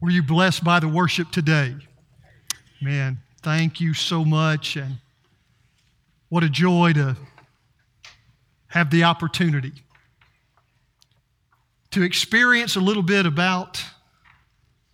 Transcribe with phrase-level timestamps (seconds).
[0.00, 1.74] Were you blessed by the worship today?
[2.82, 4.76] Man, thank you so much.
[4.76, 4.98] And
[6.28, 7.16] what a joy to
[8.68, 9.72] have the opportunity
[11.92, 13.82] to experience a little bit about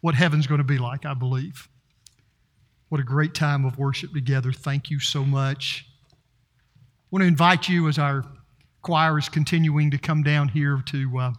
[0.03, 1.69] what heaven's going to be like, I believe.
[2.91, 4.53] What a great time of worship together.
[4.53, 5.85] Thank you so much.
[6.13, 6.17] I
[7.11, 8.25] want to invite you as our
[8.83, 11.33] choir is continuing to come down here to uh,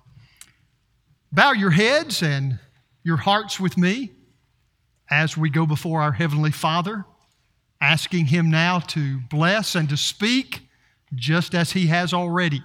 [1.31, 2.59] bow your heads and
[3.03, 4.11] your hearts with me
[5.09, 7.05] as we go before our Heavenly Father,
[7.81, 10.61] asking Him now to bless and to speak
[11.13, 12.63] just as He has already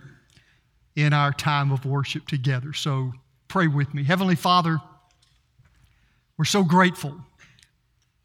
[0.95, 2.73] in our time of worship together.
[2.73, 3.13] So
[3.49, 4.05] pray with me.
[4.05, 4.79] Heavenly Father,
[6.37, 7.17] we're so grateful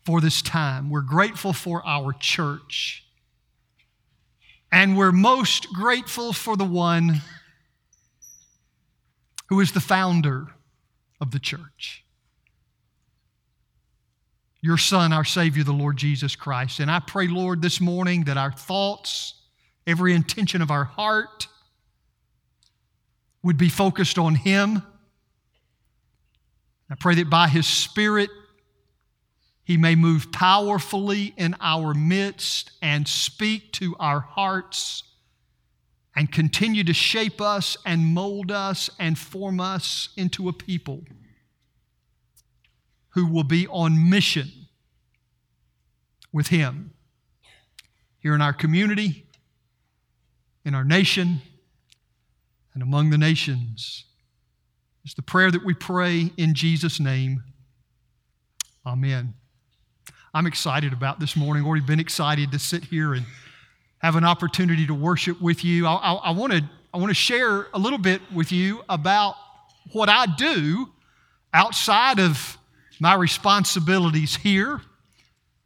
[0.05, 0.90] for this time.
[0.90, 3.05] We're grateful for our church.
[4.71, 7.21] And we're most grateful for the one
[9.49, 10.48] who is the founder
[11.21, 12.02] of the church
[14.63, 16.79] your Son, our Savior, the Lord Jesus Christ.
[16.79, 19.34] And I pray, Lord, this morning that our thoughts,
[19.85, 21.49] every intention of our heart,
[23.43, 24.82] would be focused on Him.
[26.90, 28.29] I pray that by His Spirit,
[29.65, 35.04] He may move powerfully in our midst and speak to our hearts
[36.15, 41.02] and continue to shape us and mold us and form us into a people
[43.13, 44.62] who will be on mission
[46.34, 46.91] with Him
[48.20, 49.26] here in our community,
[50.65, 51.41] in our nation,
[52.73, 54.05] and among the nations.
[55.05, 57.43] It's the prayer that we pray in Jesus' name.
[58.85, 59.34] Amen.
[60.34, 61.65] I'm excited about this morning.
[61.65, 63.25] Already been excited to sit here and
[63.99, 65.85] have an opportunity to worship with you.
[65.85, 66.63] I, I, I want to
[66.94, 69.35] I want to share a little bit with you about
[69.91, 70.90] what I do
[71.53, 72.57] outside of
[73.00, 74.79] my responsibilities here,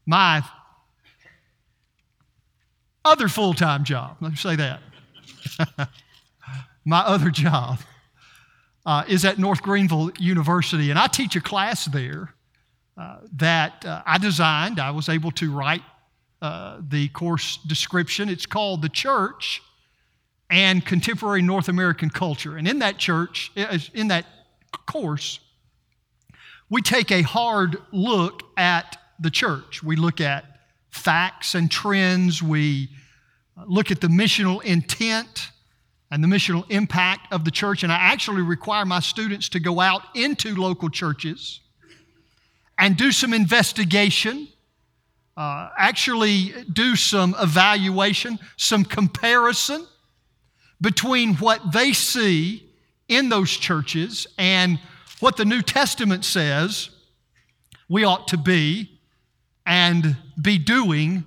[0.05, 0.41] my
[3.08, 4.17] other full time job.
[4.22, 4.80] Let me say that.
[6.86, 7.80] my other job
[8.86, 12.33] uh, is at North Greenville University, and I teach a class there
[12.98, 14.80] uh, that uh, I designed.
[14.80, 15.83] I was able to write
[16.42, 18.30] uh, the course description.
[18.30, 19.61] It's called The Church
[20.49, 22.55] and Contemporary North American Culture.
[22.55, 23.52] And in that church,
[23.93, 24.26] in that
[24.86, 25.39] course,
[26.70, 29.83] we take a hard look at the church.
[29.83, 30.45] We look at
[30.89, 32.89] facts and trends, we
[33.65, 35.49] look at the missional intent
[36.11, 37.83] and the missional impact of the church.
[37.83, 41.59] And I actually require my students to go out into local churches
[42.77, 44.47] and do some investigation,
[45.35, 49.85] uh, actually do some evaluation, some comparison
[50.79, 52.69] between what they see
[53.07, 54.79] in those churches and
[55.19, 56.89] what the New Testament says
[57.89, 58.99] we ought to be
[59.65, 61.23] and be doing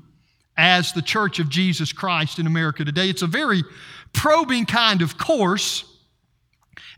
[0.60, 3.08] as the Church of Jesus Christ in America today.
[3.08, 3.64] It's a very
[4.12, 5.84] probing kind of course.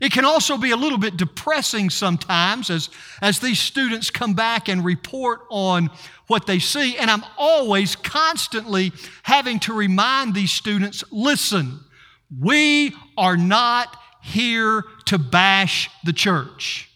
[0.01, 2.89] It can also be a little bit depressing sometimes as,
[3.21, 5.89] as these students come back and report on
[6.27, 6.97] what they see.
[6.97, 8.91] And I'm always constantly
[9.23, 11.79] having to remind these students listen,
[12.37, 16.89] we are not here to bash the church.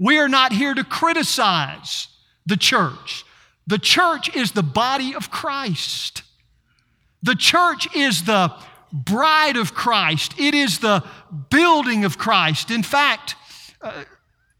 [0.00, 2.08] We are not here to criticize
[2.44, 3.24] the church.
[3.66, 6.22] The church is the body of Christ.
[7.22, 8.54] The church is the
[8.92, 10.38] bride of Christ.
[10.38, 11.02] It is the
[11.50, 12.70] building of Christ.
[12.70, 13.34] In fact,
[13.82, 14.04] uh,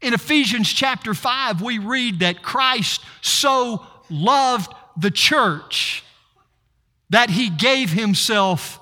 [0.01, 6.03] in Ephesians chapter 5, we read that Christ so loved the church
[7.09, 8.79] that he gave himself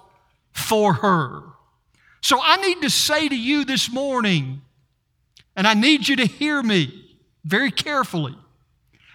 [0.52, 1.44] for her.
[2.22, 4.62] So I need to say to you this morning,
[5.56, 8.36] and I need you to hear me very carefully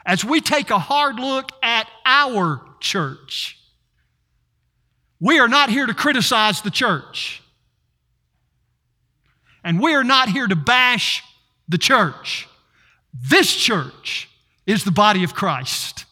[0.04, 3.58] as we take a hard look at our church.
[5.20, 7.42] We are not here to criticize the church.
[9.62, 11.22] And we are not here to bash
[11.68, 12.48] the church.
[13.12, 14.28] This church
[14.66, 16.06] is the body of Christ.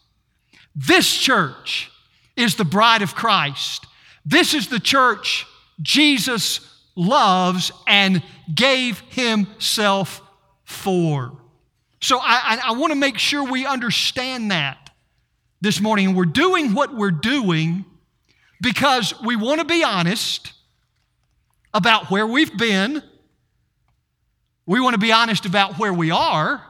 [0.75, 1.91] This church
[2.37, 3.87] is the bride of Christ.
[4.25, 5.47] This is the church
[5.81, 6.61] Jesus
[6.95, 8.23] loves and
[8.55, 10.21] gave himself
[10.65, 11.33] for.
[12.01, 14.91] So I, I, I want to make sure we understand that
[15.61, 16.15] this morning.
[16.15, 17.85] We're doing what we're doing
[18.61, 20.53] because we want to be honest
[21.75, 23.03] about where we've been.
[24.67, 26.63] We want to be honest about where we are.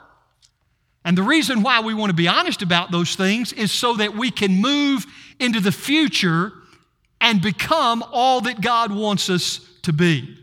[1.04, 4.14] And the reason why we want to be honest about those things is so that
[4.14, 5.06] we can move
[5.38, 6.52] into the future
[7.20, 10.36] and become all that God wants us to be.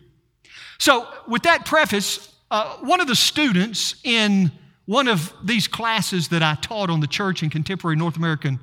[0.77, 4.51] So, with that preface, uh, one of the students in
[4.85, 8.59] one of these classes that I taught on the church and contemporary North American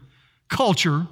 [0.48, 1.06] culture.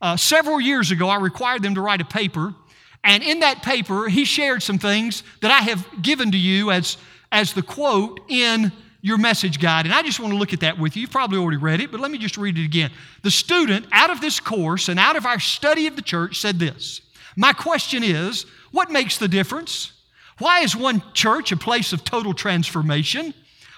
[0.00, 2.54] Uh, several years ago, I required them to write a paper,
[3.02, 6.96] and in that paper, he shared some things that I have given to you as,
[7.30, 8.72] as the quote in
[9.02, 9.84] your message guide.
[9.84, 11.02] And I just want to look at that with you.
[11.02, 12.90] You've probably already read it, but let me just read it again.
[13.22, 16.58] The student, out of this course and out of our study of the church, said
[16.58, 17.02] this
[17.36, 19.92] My question is, what makes the difference?
[20.38, 23.34] Why is one church a place of total transformation,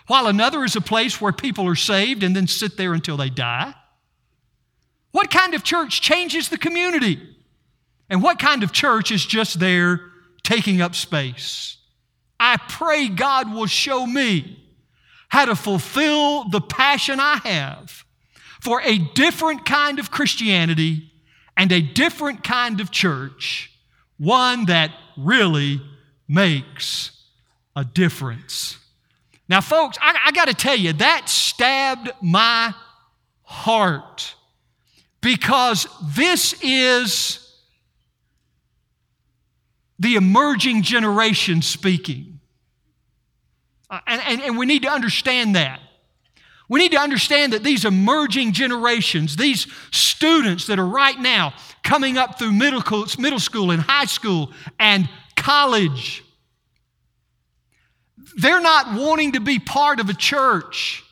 [0.07, 3.31] while another is a place where people are saved and then sit there until they
[3.31, 3.75] die?
[5.13, 7.21] What kind of church changes the community?
[8.09, 10.01] And what kind of church is just there
[10.43, 11.79] taking up space?
[12.39, 14.63] I pray God will show me
[15.29, 18.05] how to fulfill the passion I have
[18.61, 21.11] for a different kind of Christianity
[21.57, 23.73] and a different kind of church,
[24.19, 25.81] one that really
[26.29, 27.11] makes
[27.75, 28.79] a difference.
[29.49, 32.75] Now, folks, I, I got to tell you, that stabbed my
[33.43, 34.35] heart
[35.21, 37.43] because this is
[39.99, 42.41] the emerging generation speaking.
[43.89, 45.81] Uh, and, and, and we need to understand that.
[46.69, 51.55] We need to understand that these emerging generations, these students that are right now
[51.85, 52.83] coming up through middle
[53.19, 54.51] middle school and high school
[54.81, 56.25] and college,
[58.37, 61.05] they're not wanting to be part of a church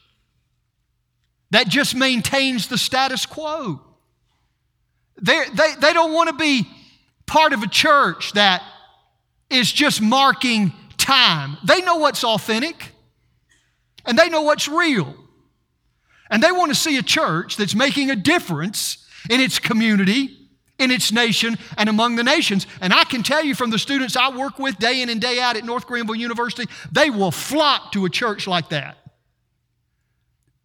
[1.50, 3.80] that just maintains the status quo.
[5.16, 6.66] They're, they they don't want to be
[7.26, 8.62] part of a church that
[9.50, 11.56] is just marking time.
[11.64, 12.92] They know what's authentic
[14.04, 15.14] and they know what's real.
[16.30, 20.43] And they want to see a church that's making a difference in its community,
[20.78, 22.66] in its nation, and among the nations.
[22.80, 25.38] And I can tell you from the students I work with day in and day
[25.40, 28.96] out at North Greenville University, they will flock to a church like that.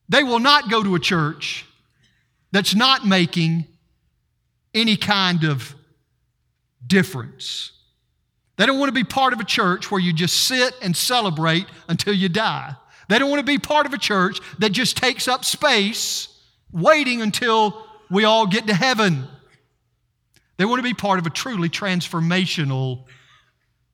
[0.10, 1.66] They will not go to a church
[2.52, 3.68] that's not making
[4.74, 5.76] any kind of
[6.86, 7.72] difference.
[8.58, 11.68] They don't want to be part of a church where you just sit and celebrate
[11.88, 12.76] until you die.
[13.08, 16.28] They don't want to be part of a church that just takes up space
[16.72, 19.28] waiting until we all get to heaven.
[20.60, 23.06] They want to be part of a truly transformational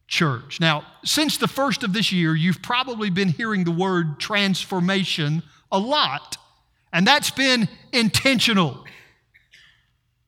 [0.08, 0.60] church.
[0.60, 5.78] Now, since the first of this year, you've probably been hearing the word transformation a
[5.78, 6.38] lot,
[6.92, 8.84] and that's been intentional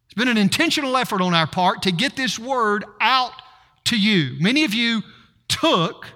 [0.06, 3.34] It's been an intentional effort on our part to get this word out
[3.86, 4.36] to you.
[4.40, 5.02] Many of you
[5.48, 6.08] took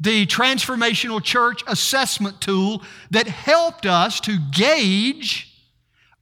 [0.00, 5.55] the transformational church assessment tool that helped us to gauge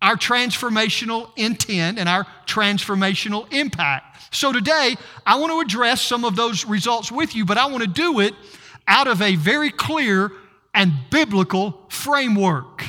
[0.04, 4.34] our transformational intent and our transformational impact.
[4.34, 7.84] So today, I want to address some of those results with you, but I want
[7.84, 8.34] to do it
[8.86, 10.30] out of a very clear
[10.74, 12.84] and biblical framework.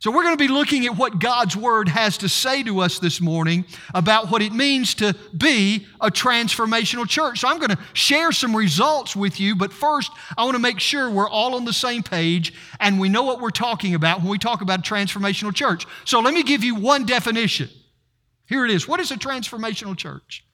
[0.00, 3.00] So, we're going to be looking at what God's Word has to say to us
[3.00, 7.40] this morning about what it means to be a transformational church.
[7.40, 10.78] So, I'm going to share some results with you, but first, I want to make
[10.78, 14.28] sure we're all on the same page and we know what we're talking about when
[14.28, 15.84] we talk about a transformational church.
[16.04, 17.68] So, let me give you one definition.
[18.46, 20.44] Here it is What is a transformational church?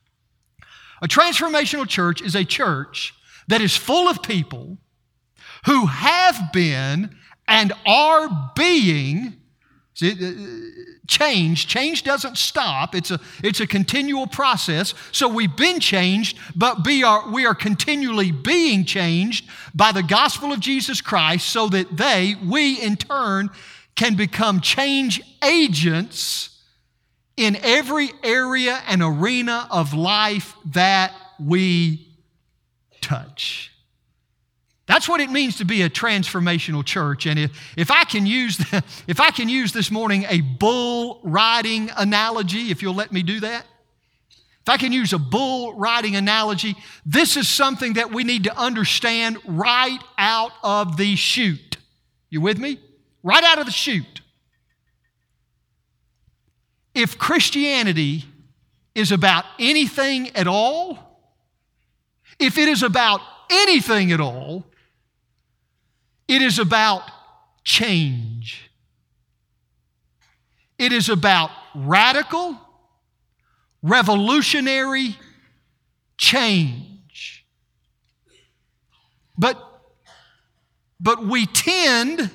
[1.03, 3.13] A transformational church is a church
[3.49, 4.79] that is full of people
[5.67, 7.15] who have been
[7.47, 9.35] and our being
[9.95, 11.67] see, uh, change.
[11.67, 12.95] Change doesn't stop.
[12.95, 14.95] It's a it's a continual process.
[15.13, 20.53] So we've been changed but be are, we are continually being changed by the gospel
[20.53, 23.51] of jesus christ so that they we in turn
[23.95, 26.51] can become change agents
[27.37, 32.09] in every area and arena of life that we
[33.01, 33.74] touch
[34.87, 37.27] that's what it means to be a transformational church.
[37.27, 41.21] And if, if, I can use the, if I can use this morning a bull
[41.23, 43.67] riding analogy, if you'll let me do that,
[44.31, 46.75] if I can use a bull riding analogy,
[47.05, 51.77] this is something that we need to understand right out of the chute.
[52.31, 52.79] You with me?
[53.23, 54.23] Right out of the chute.
[56.95, 58.25] If Christianity
[58.95, 60.99] is about anything at all,
[62.39, 64.65] if it is about anything at all,
[66.29, 67.03] it is about
[67.65, 68.71] change.
[70.79, 72.59] It is about radical,
[73.83, 75.17] revolutionary
[76.19, 77.45] change.
[79.37, 79.63] But,
[81.01, 82.31] but we tend,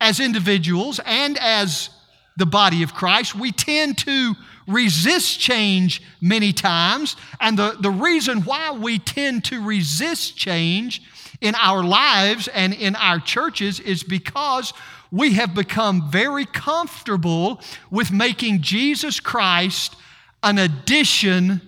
[0.00, 1.90] as individuals and as
[2.36, 4.34] the body of Christ, we tend to
[4.66, 7.16] resist change many times.
[7.40, 11.02] And the, the reason why we tend to resist change
[11.40, 14.72] in our lives and in our churches is because
[15.10, 17.60] we have become very comfortable
[17.90, 19.96] with making Jesus Christ
[20.42, 21.60] an addition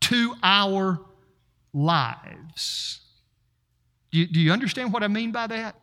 [0.00, 1.00] to our
[1.72, 3.00] lives.
[4.10, 5.76] Do you, do you understand what I mean by that?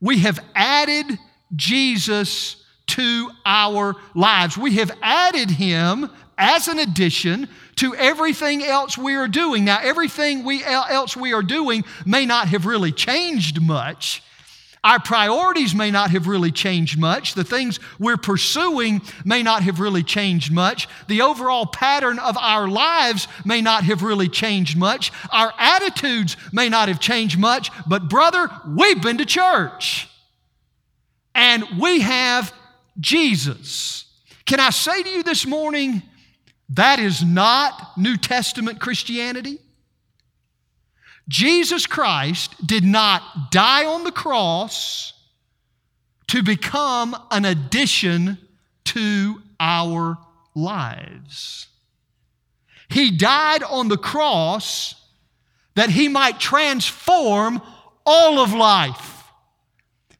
[0.00, 1.18] We have added
[1.54, 4.56] Jesus to our lives.
[4.56, 9.64] We have added him as an addition to everything else we are doing.
[9.64, 14.22] Now, everything we, else we are doing may not have really changed much.
[14.82, 17.34] Our priorities may not have really changed much.
[17.34, 20.88] The things we're pursuing may not have really changed much.
[21.06, 25.12] The overall pattern of our lives may not have really changed much.
[25.30, 27.70] Our attitudes may not have changed much.
[27.86, 30.08] But, brother, we've been to church
[31.34, 32.52] and we have
[32.98, 34.06] Jesus.
[34.46, 36.02] Can I say to you this morning,
[36.70, 39.58] that is not New Testament Christianity?
[41.28, 45.12] Jesus Christ did not die on the cross
[46.28, 48.38] to become an addition
[48.84, 50.18] to our
[50.54, 51.68] lives.
[52.88, 54.94] He died on the cross
[55.74, 57.62] that he might transform
[58.04, 59.24] all of life,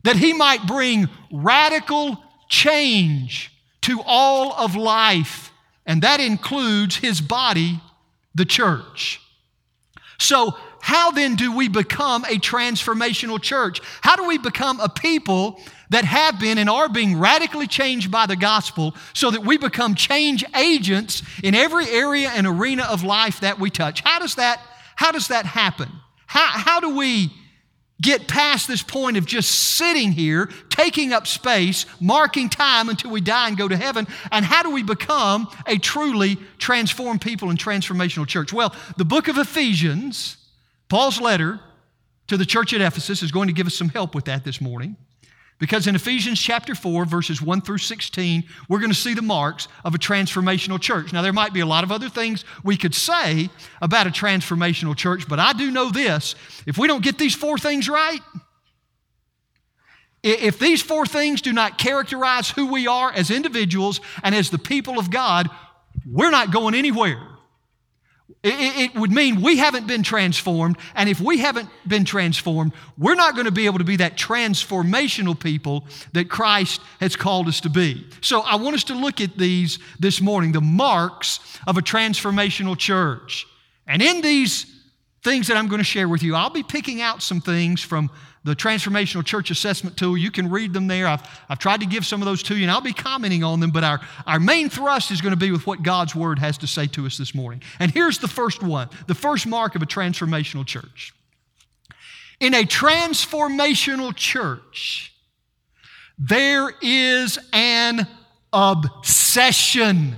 [0.05, 3.53] that he might bring radical change
[3.83, 5.50] to all of life,
[5.87, 7.81] and that includes his body,
[8.35, 9.21] the church.
[10.19, 13.81] So, how then do we become a transformational church?
[14.01, 15.61] How do we become a people
[15.91, 19.95] that have been and are being radically changed by the gospel so that we become
[19.95, 24.01] change agents in every area and arena of life that we touch?
[24.01, 24.61] How does that,
[24.97, 25.91] how does that happen?
[26.27, 27.31] How, how do we
[28.01, 33.21] get past this point of just sitting here, taking up space, marking time until we
[33.21, 34.07] die and go to heaven?
[34.33, 38.53] And how do we become a truly transformed people and transformational church?
[38.53, 40.37] Well, the book of Ephesians
[40.91, 41.61] Paul's letter
[42.27, 44.61] to the church at Ephesus is going to give us some help with that this
[44.61, 44.97] morning.
[45.61, 49.69] Because in Ephesians chapter 4, verses 1 through 16, we're going to see the marks
[49.85, 51.13] of a transformational church.
[51.13, 53.51] Now, there might be a lot of other things we could say
[53.83, 56.35] about a transformational church, but I do know this
[56.67, 58.21] if we don't get these four things right,
[60.23, 64.59] if these four things do not characterize who we are as individuals and as the
[64.59, 65.49] people of God,
[66.11, 67.30] we're not going anywhere.
[68.43, 70.79] It, would mean we haven't been transformed.
[70.95, 74.17] And if we haven't been transformed, we're not going to be able to be that
[74.17, 78.07] transformational people that Christ has called us to be.
[78.21, 82.79] So I want us to look at these this morning the marks of a transformational
[82.79, 83.47] church.
[83.87, 84.67] And in these
[85.23, 88.11] things that I'm going to share with you, I'll be picking out some things from
[88.43, 90.17] the Transformational Church Assessment Tool.
[90.17, 91.07] You can read them there.
[91.07, 93.61] I've, I've tried to give some of those to you, and I'll be commenting on
[93.61, 96.57] them, but our, our main thrust is going to be with what God's Word has
[96.59, 97.63] to say to us this morning.
[97.79, 101.13] And here's the first one the first mark of a transformational church.
[102.41, 105.15] In a transformational church,
[106.19, 108.07] there is an
[108.53, 110.17] obsession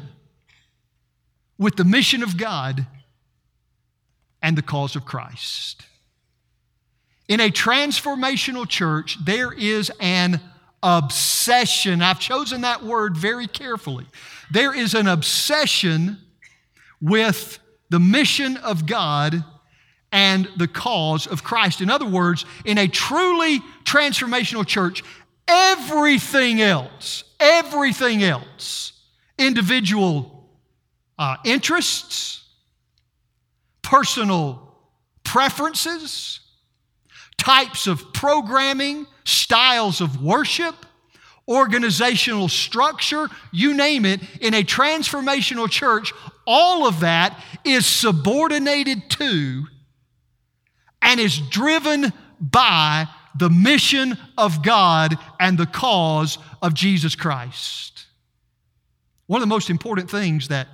[1.59, 2.87] with the mission of God
[4.41, 5.83] and the cause of Christ.
[7.33, 10.39] In a transformational church, there is an
[10.83, 12.03] obsession.
[12.03, 14.05] I've chosen that word very carefully.
[14.51, 16.19] There is an obsession
[17.01, 17.59] with
[17.89, 19.43] the mission of God
[20.13, 21.81] and the cause of Christ.
[21.81, 25.03] In other words, in a truly transformational church,
[25.49, 28.93] everything else, everything else,
[29.39, 30.51] individual
[31.19, 32.45] uh, interests,
[33.81, 34.77] personal
[35.25, 36.41] preferences,
[37.43, 40.77] types of programming, styles of worship,
[41.49, 46.13] organizational structure, you name it, in a transformational church,
[46.47, 49.65] all of that is subordinated to
[51.03, 58.07] and is driven by the mission of God and the cause of Jesus Christ.
[59.27, 60.69] One of the most important things that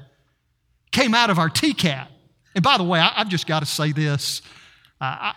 [0.91, 2.09] came out of our TCAT,
[2.55, 4.43] and by the way, I, have just got to say this.
[5.01, 5.35] Uh, I,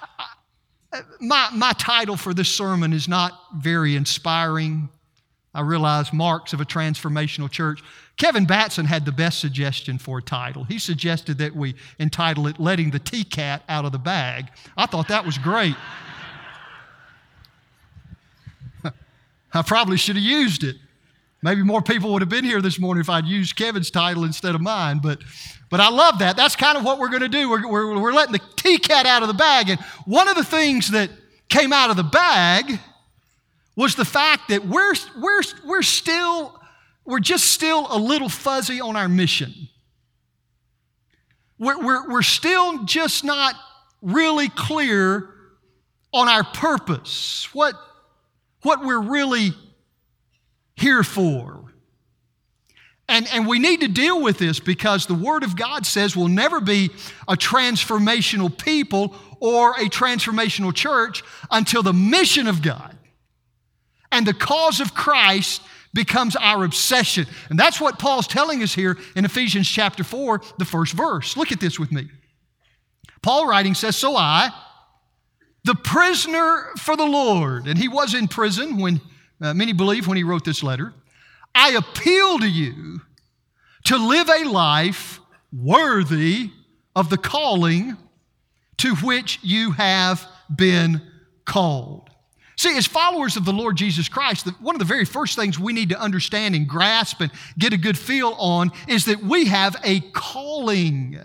[1.19, 4.89] my, my title for this sermon is not very inspiring.
[5.53, 7.81] I realize marks of a transformational church.
[8.17, 10.63] Kevin Batson had the best suggestion for a title.
[10.63, 14.50] He suggested that we entitle it Letting the T-Cat Out of the Bag.
[14.77, 15.75] I thought that was great.
[19.53, 20.77] I probably should have used it.
[21.43, 24.53] Maybe more people would have been here this morning if I'd used Kevin's title instead
[24.53, 25.19] of mine, but,
[25.71, 26.38] but I love that.
[26.38, 27.50] That's kind of what we're going to do.
[27.50, 29.69] We're, we're, we're letting the T-Cat out of the bag.
[29.69, 31.10] And one of the things that
[31.50, 32.79] came out of the bag
[33.75, 36.60] was the fact that we're, we're, we're still,
[37.05, 39.51] we're just still a little fuzzy on our mission.
[41.57, 43.55] We're, we're, we're still just not
[44.03, 45.29] really clear
[46.13, 47.74] on our purpose, what,
[48.62, 49.53] what we're really
[50.82, 51.62] here for.
[53.08, 56.28] And, and we need to deal with this because the Word of God says we'll
[56.28, 56.92] never be
[57.28, 62.98] a transformational people or a transformational church until the mission of God
[64.12, 65.62] and the cause of Christ
[65.94, 67.26] becomes our obsession.
[67.50, 71.36] And that's what Paul's telling us here in Ephesians chapter 4, the first verse.
[71.36, 72.10] Look at this with me.
[73.22, 74.52] Paul writing says, So I,
[75.64, 79.02] the prisoner for the Lord, and he was in prison when
[79.41, 80.93] uh, many believe when he wrote this letter,
[81.53, 83.01] I appeal to you
[83.86, 85.19] to live a life
[85.51, 86.51] worthy
[86.95, 87.98] of the calling
[88.77, 91.01] to which you have been
[91.45, 92.10] called.
[92.57, 95.74] See, as followers of the Lord Jesus Christ, one of the very first things we
[95.74, 99.75] need to understand and grasp and get a good feel on is that we have
[99.83, 101.19] a calling.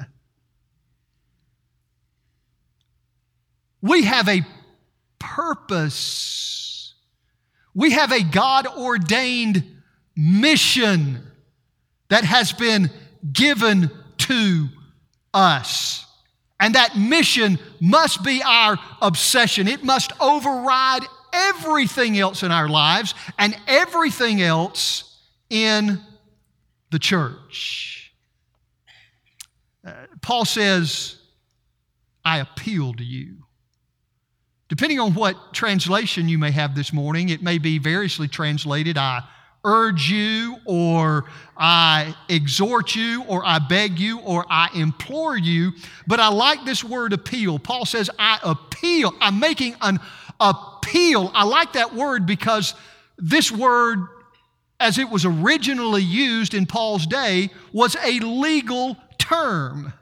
[3.82, 4.46] We have a
[5.18, 6.65] purpose.
[7.76, 9.62] We have a God ordained
[10.16, 11.22] mission
[12.08, 12.90] that has been
[13.30, 14.68] given to
[15.34, 16.06] us.
[16.58, 19.68] And that mission must be our obsession.
[19.68, 21.02] It must override
[21.34, 26.00] everything else in our lives and everything else in
[26.90, 28.14] the church.
[29.86, 29.92] Uh,
[30.22, 31.16] Paul says,
[32.24, 33.45] I appeal to you.
[34.68, 39.22] Depending on what translation you may have this morning, it may be variously translated, I
[39.64, 41.24] urge you, or
[41.56, 45.72] I exhort you, or I beg you, or I implore you.
[46.06, 47.58] But I like this word appeal.
[47.58, 49.12] Paul says, I appeal.
[49.20, 49.98] I'm making an
[50.40, 51.30] appeal.
[51.34, 52.74] I like that word because
[53.18, 54.00] this word,
[54.80, 59.92] as it was originally used in Paul's day, was a legal term.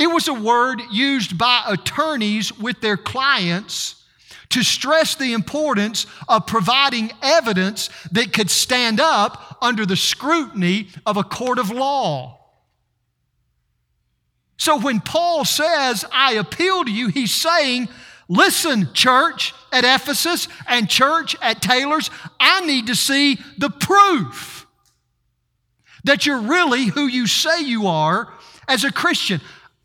[0.00, 4.02] It was a word used by attorneys with their clients
[4.48, 11.18] to stress the importance of providing evidence that could stand up under the scrutiny of
[11.18, 12.40] a court of law.
[14.56, 17.88] So when Paul says, I appeal to you, he's saying,
[18.26, 24.66] Listen, church at Ephesus and church at Taylors, I need to see the proof
[26.04, 28.32] that you're really who you say you are
[28.68, 29.40] as a Christian.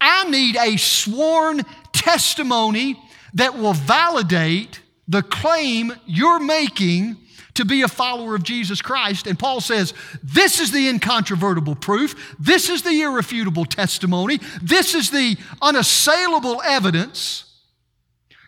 [0.06, 3.02] I need a sworn testimony
[3.34, 7.18] that will validate the claim you're making
[7.56, 9.28] to be a follower of Jesus Christ.
[9.28, 12.36] And Paul says, This is the incontrovertible proof.
[12.40, 14.40] This is the irrefutable testimony.
[14.62, 17.46] This is the unassailable evidence.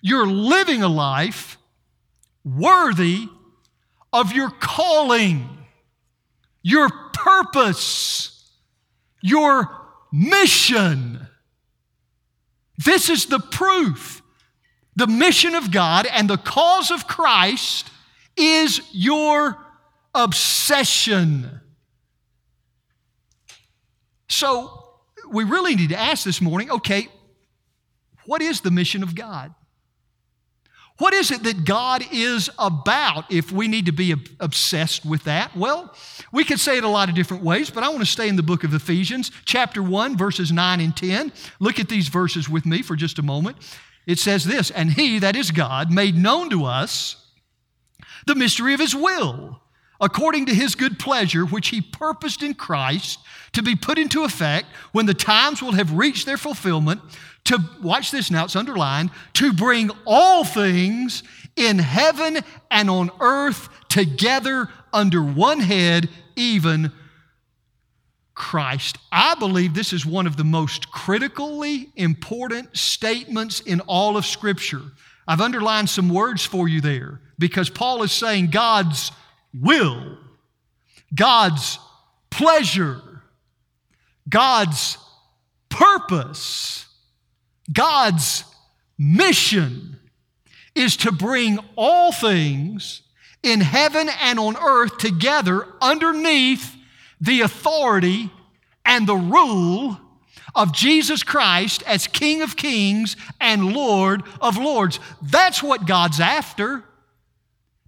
[0.02, 1.58] You're living a life
[2.43, 3.28] worthy
[4.13, 5.50] of your calling,
[6.62, 8.52] your purpose,
[9.22, 9.70] your
[10.12, 11.28] mission.
[12.78, 14.22] This is the proof
[14.98, 17.92] the mission of God and the cause of Christ
[18.36, 19.56] is your
[20.13, 21.62] obsession.
[24.28, 24.74] So,
[25.30, 27.10] we really need to ask this morning okay,
[28.26, 29.54] what is the mission of God?
[30.97, 35.55] What is it that God is about if we need to be obsessed with that?
[35.55, 35.95] Well,
[36.31, 38.36] we could say it a lot of different ways, but I want to stay in
[38.36, 41.31] the book of Ephesians, chapter 1, verses 9 and 10.
[41.60, 43.57] Look at these verses with me for just a moment
[44.07, 47.27] it says this And he, that is God, made known to us
[48.25, 49.62] the mystery of his will,
[49.99, 53.19] according to his good pleasure, which he purposed in Christ
[53.53, 57.01] to be put into effect when the times will have reached their fulfillment.
[57.45, 61.23] To, watch this now, it's underlined, to bring all things
[61.55, 66.91] in heaven and on earth together under one head, even
[68.36, 68.99] Christ.
[69.12, 74.83] I believe this is one of the most critically important statements in all of Scripture.
[75.27, 79.12] I've underlined some words for you there because Paul is saying God's
[79.62, 80.17] will,
[81.13, 81.80] God's
[82.30, 83.02] pleasure,
[84.30, 84.98] God's
[85.70, 86.86] purpose,
[87.72, 88.43] God's
[88.98, 90.00] mission
[90.76, 93.02] is to bring all things
[93.43, 96.76] in heaven and on earth together underneath
[97.22, 98.32] the authority
[98.86, 99.98] and the rule
[100.56, 105.00] of Jesus Christ as King of Kings and Lord of Lords.
[105.22, 106.84] That's what God's after.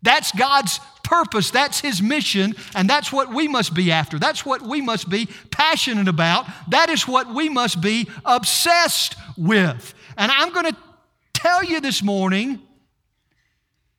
[0.02, 1.50] That's God's purpose.
[1.50, 2.56] That's His mission.
[2.76, 4.20] And that's what we must be after.
[4.20, 6.46] That's what we must be passionate about.
[6.70, 9.94] That is what we must be obsessed with.
[10.18, 10.78] And I'm going to
[11.34, 12.60] tell you this morning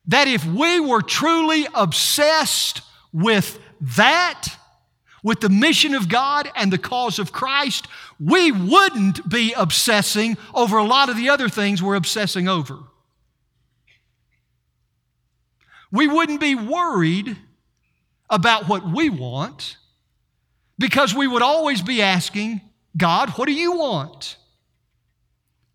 [0.07, 3.59] that if we were truly obsessed with
[3.97, 4.47] that,
[5.21, 7.87] with the mission of God and the cause of Christ,
[8.19, 12.79] we wouldn't be obsessing over a lot of the other things we're obsessing over.
[15.91, 17.37] We wouldn't be worried
[18.29, 19.77] about what we want
[20.79, 22.61] because we would always be asking,
[22.95, 24.37] God, what do you want?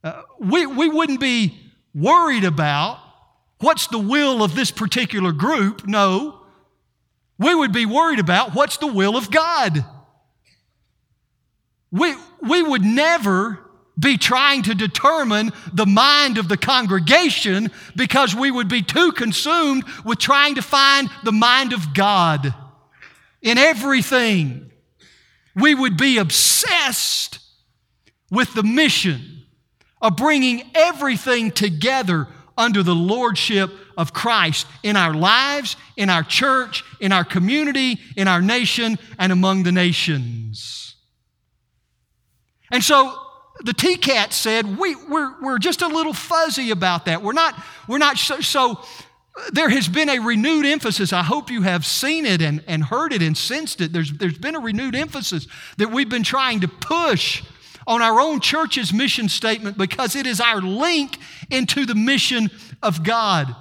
[0.02, 1.58] Uh, we, we wouldn't be
[1.94, 2.98] worried about
[3.60, 5.86] what's the will of this particular group.
[5.86, 6.42] No,
[7.38, 9.84] we would be worried about what's the will of God.
[11.90, 13.65] We, we would never
[13.98, 19.84] be trying to determine the mind of the congregation because we would be too consumed
[20.04, 22.54] with trying to find the mind of God
[23.40, 24.70] in everything.
[25.54, 27.38] We would be obsessed
[28.30, 29.44] with the mission
[30.02, 32.28] of bringing everything together
[32.58, 38.28] under the lordship of Christ in our lives, in our church, in our community, in
[38.28, 40.96] our nation, and among the nations.
[42.70, 43.25] And so
[43.60, 47.22] the TCAT said, we, we're, we're just a little fuzzy about that.
[47.22, 48.80] We're not, we're not so, so
[49.52, 51.12] there has been a renewed emphasis.
[51.12, 53.92] I hope you have seen it and, and heard it and sensed it.
[53.92, 55.46] There's, there's been a renewed emphasis
[55.78, 57.42] that we've been trying to push
[57.86, 61.18] on our own church's mission statement because it is our link
[61.50, 62.50] into the mission
[62.82, 63.54] of God.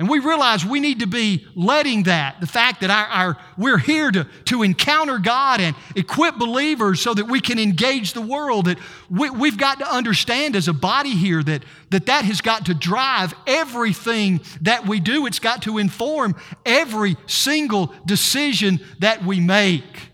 [0.00, 3.76] And we realize we need to be letting that, the fact that our, our, we're
[3.76, 8.64] here to, to encounter God and equip believers so that we can engage the world,
[8.64, 8.78] that
[9.10, 12.74] we, we've got to understand as a body here that, that that has got to
[12.74, 15.26] drive everything that we do.
[15.26, 16.34] It's got to inform
[16.64, 20.08] every single decision that we make.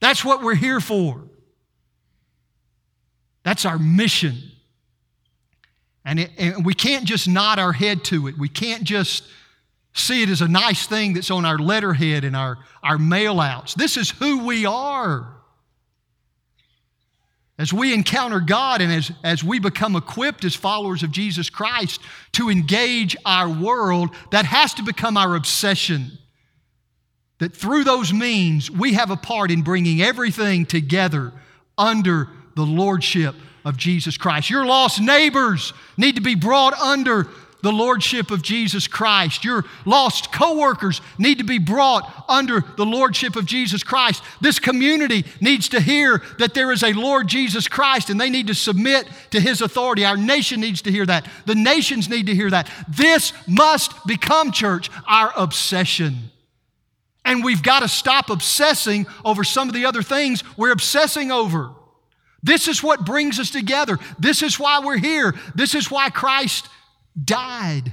[0.00, 1.22] That's what we're here for.
[3.42, 4.38] That's our mission.
[6.04, 8.38] And, it, and, we can't just nod our head to it.
[8.38, 9.24] We can't just
[9.92, 13.74] see it as a nice thing that's on our letterhead and our, our mail outs.
[13.74, 15.28] This is who we are.
[17.58, 22.00] As we encounter God and as, as we become equipped as followers of Jesus Christ
[22.32, 26.12] to engage our world, that has to become our obsession.
[27.38, 31.32] That through those means, we have a part in bringing everything together
[31.76, 33.34] under the lordship
[33.70, 34.50] of Jesus Christ.
[34.50, 37.26] Your lost neighbors need to be brought under
[37.62, 39.44] the lordship of Jesus Christ.
[39.44, 44.22] Your lost coworkers need to be brought under the lordship of Jesus Christ.
[44.40, 48.48] This community needs to hear that there is a Lord Jesus Christ and they need
[48.48, 50.04] to submit to his authority.
[50.04, 51.26] Our nation needs to hear that.
[51.46, 52.70] The nations need to hear that.
[52.88, 56.30] This must become, church, our obsession.
[57.24, 61.70] And we've got to stop obsessing over some of the other things we're obsessing over.
[62.42, 63.98] This is what brings us together.
[64.18, 65.34] This is why we're here.
[65.54, 66.68] This is why Christ
[67.22, 67.92] died.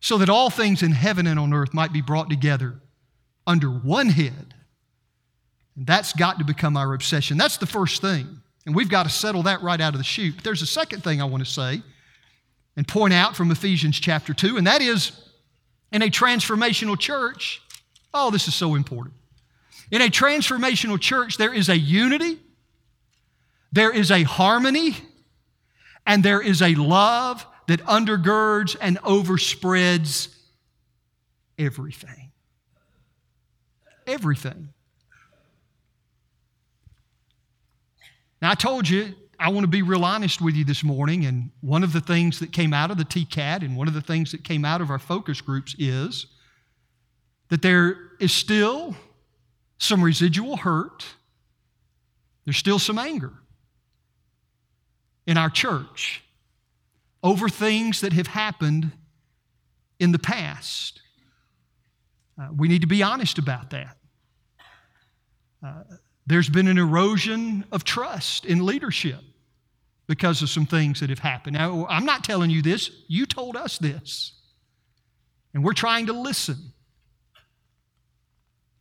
[0.00, 2.74] So that all things in heaven and on earth might be brought together
[3.46, 4.54] under one head.
[5.76, 7.38] And that's got to become our obsession.
[7.38, 8.40] That's the first thing.
[8.66, 10.36] And we've got to settle that right out of the chute.
[10.36, 11.82] But there's a second thing I want to say
[12.76, 15.12] and point out from Ephesians chapter 2, and that is
[15.92, 17.62] in a transformational church,
[18.12, 19.14] oh, this is so important.
[19.90, 22.38] In a transformational church, there is a unity
[23.74, 24.96] there is a harmony
[26.06, 30.32] and there is a love that undergirds and overspreads
[31.58, 32.30] everything.
[34.06, 34.68] Everything.
[38.40, 41.50] Now, I told you I want to be real honest with you this morning, and
[41.60, 44.30] one of the things that came out of the TCAT and one of the things
[44.30, 46.26] that came out of our focus groups is
[47.48, 48.94] that there is still
[49.78, 51.04] some residual hurt,
[52.44, 53.32] there's still some anger
[55.26, 56.22] in our church
[57.22, 58.92] over things that have happened
[59.98, 61.00] in the past.
[62.38, 63.96] Uh, we need to be honest about that.
[65.64, 65.82] Uh,
[66.26, 69.20] there's been an erosion of trust in leadership
[70.06, 71.54] because of some things that have happened.
[71.54, 74.32] Now, I'm not telling you this, you told us this.
[75.54, 76.72] And we're trying to listen.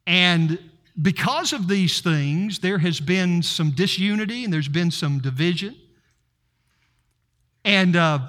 [0.06, 0.60] And
[1.02, 5.76] because of these things, there has been some disunity and there's been some division.
[7.66, 8.20] And uh,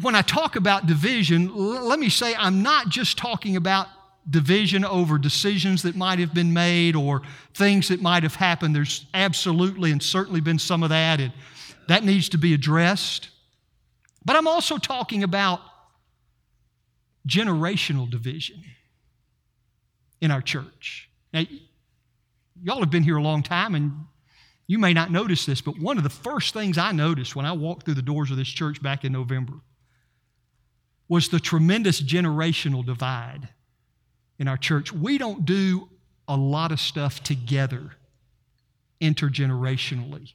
[0.00, 3.88] when I talk about division, l- let me say I'm not just talking about
[4.28, 7.22] division over decisions that might have been made or
[7.54, 8.74] things that might have happened.
[8.74, 11.32] There's absolutely and certainly been some of that, and
[11.88, 13.30] that needs to be addressed.
[14.24, 15.60] But I'm also talking about
[17.28, 18.62] generational division
[20.20, 21.08] in our church.
[21.32, 21.42] Now,
[22.62, 23.92] y'all have been here a long time, and
[24.66, 27.52] you may not notice this, but one of the first things I noticed when I
[27.52, 29.54] walked through the doors of this church back in November
[31.08, 33.48] was the tremendous generational divide
[34.38, 34.92] in our church.
[34.92, 35.88] We don't do
[36.26, 37.92] a lot of stuff together
[39.00, 40.32] intergenerationally.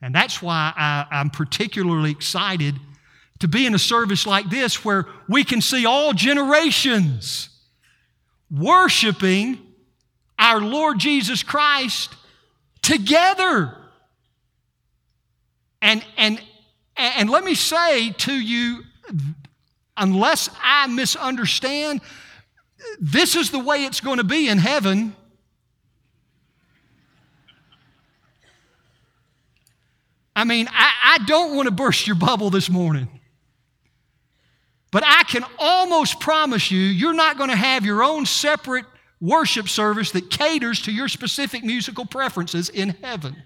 [0.00, 2.76] And that's why I, am particularly excited
[3.40, 7.48] to be in a service like this where we can see all generations
[8.50, 9.58] worshiping
[10.38, 12.14] our Lord Jesus Christ
[12.86, 13.76] together.
[15.82, 16.40] And, and,
[16.96, 18.84] and let me say to you,
[19.96, 22.00] unless I misunderstand,
[23.00, 25.16] this is the way it's going to be in heaven.
[30.36, 33.08] I mean, I, I don't want to burst your bubble this morning.
[34.92, 38.84] But I can almost promise you, you're not going to have your own separate
[39.26, 43.36] worship service that caters to your specific musical preferences in heaven.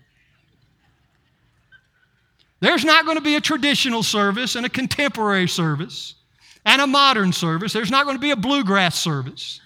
[2.61, 6.15] There's not going to be a traditional service and a contemporary service
[6.67, 7.73] and a modern service.
[7.73, 9.61] There's not going to be a bluegrass service.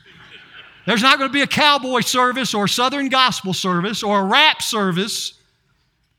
[0.87, 4.62] There's not going to be a cowboy service or southern gospel service or a rap
[4.62, 5.35] service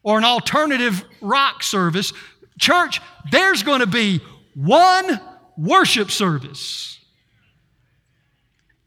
[0.03, 2.11] or an alternative rock service.
[2.59, 2.99] Church,
[3.31, 4.21] there's going to be
[4.55, 5.21] one
[5.57, 6.99] worship service.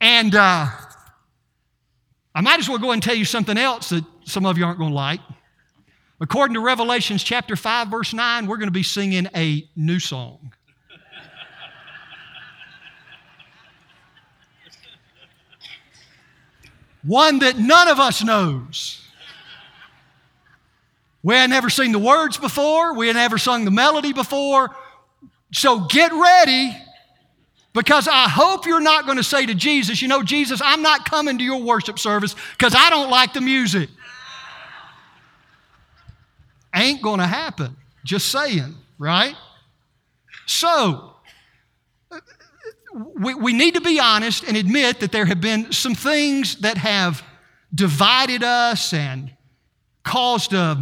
[0.00, 0.68] And uh,
[2.38, 4.78] I might as well go and tell you something else that some of you aren't
[4.78, 5.18] going to like.
[6.20, 10.52] According to Revelations chapter 5, verse 9, we're going to be singing a new song.
[17.02, 19.04] One that none of us knows.
[21.24, 24.70] We had never seen the words before, we had never sung the melody before.
[25.52, 26.76] So get ready
[27.78, 31.04] because I hope you're not going to say to Jesus, you know, Jesus, I'm not
[31.04, 33.88] coming to your worship service because I don't like the music.
[36.74, 37.76] Ain't going to happen.
[38.04, 39.34] Just saying, right?
[40.46, 41.14] So,
[43.14, 46.78] we, we need to be honest and admit that there have been some things that
[46.78, 47.22] have
[47.72, 49.30] divided us and
[50.02, 50.76] caused uh,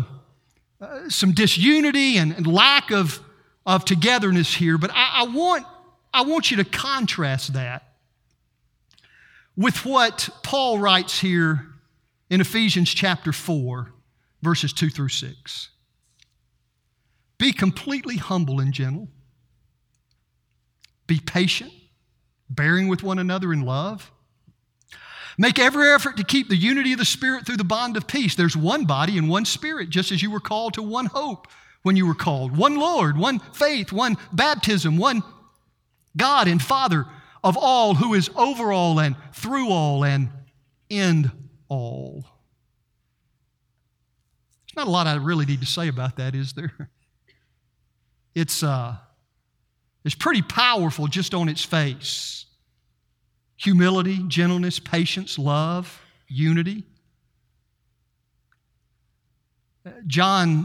[0.81, 3.21] uh, some disunity and, and lack of
[3.67, 5.67] of togetherness here, but I, I, want,
[6.17, 7.93] I want you to contrast that
[9.55, 11.67] with what Paul writes here
[12.31, 13.93] in Ephesians chapter 4,
[14.41, 15.69] verses 2 through 6.
[17.37, 19.09] Be completely humble and gentle.
[21.07, 21.71] Be patient,
[22.49, 24.11] bearing with one another in love.
[25.37, 28.35] Make every effort to keep the unity of the Spirit through the bond of peace.
[28.35, 31.47] There's one body and one Spirit, just as you were called to one hope
[31.83, 32.57] when you were called.
[32.57, 35.23] One Lord, one faith, one baptism, one
[36.17, 37.07] God and Father
[37.45, 40.31] of all, who is over all and through all and
[40.89, 41.31] in
[41.69, 42.25] all.
[44.67, 46.73] There's not a lot I really need to say about that, is there?
[48.35, 48.95] It's, uh,
[50.05, 52.45] it's pretty powerful just on its face
[53.57, 56.85] humility, gentleness, patience, love, unity.
[60.07, 60.65] John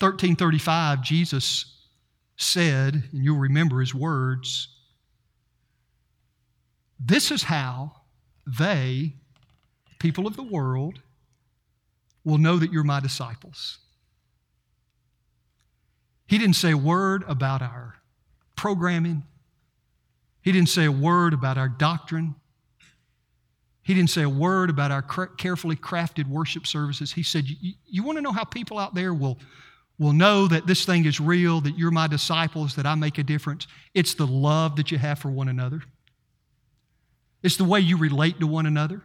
[0.00, 1.76] 1335, Jesus
[2.36, 4.75] said, and you'll remember his words,
[6.98, 7.92] this is how
[8.46, 9.14] they,
[9.98, 11.00] people of the world,
[12.24, 13.78] will know that you're my disciples.
[16.26, 17.96] He didn't say a word about our
[18.56, 19.22] programming.
[20.42, 22.34] He didn't say a word about our doctrine.
[23.82, 27.12] He didn't say a word about our carefully crafted worship services.
[27.12, 29.38] He said, You, want to know how people out there will
[29.98, 33.22] will know that this thing is real, that you're my disciples, that I make a
[33.22, 33.66] difference.
[33.94, 35.82] It's the love that you have for one another.
[37.42, 39.02] It's the way you relate to one another.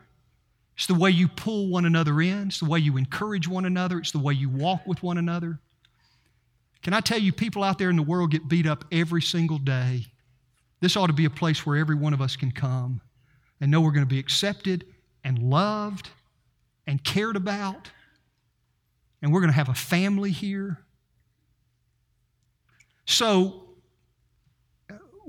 [0.76, 2.48] It's the way you pull one another in.
[2.48, 4.00] It's the way you encourage one another.
[4.00, 5.60] It's the way you walk with one another.
[6.82, 9.60] Can I tell you, people out there in the world get beat up every single
[9.60, 10.08] day.
[10.80, 13.02] This ought to be a place where every one of us can come
[13.60, 14.86] and know we're going to be accepted
[15.24, 16.10] and loved
[16.88, 17.91] and cared about
[19.22, 20.80] and we're going to have a family here.
[23.06, 23.63] So,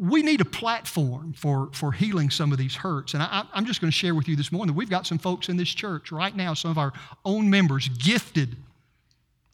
[0.02, 3.14] we need a platform for, for healing some of these hurts.
[3.14, 5.18] And I, am just going to share with you this morning that we've got some
[5.18, 6.92] folks in this church right now, some of our
[7.24, 8.56] own members, gifted,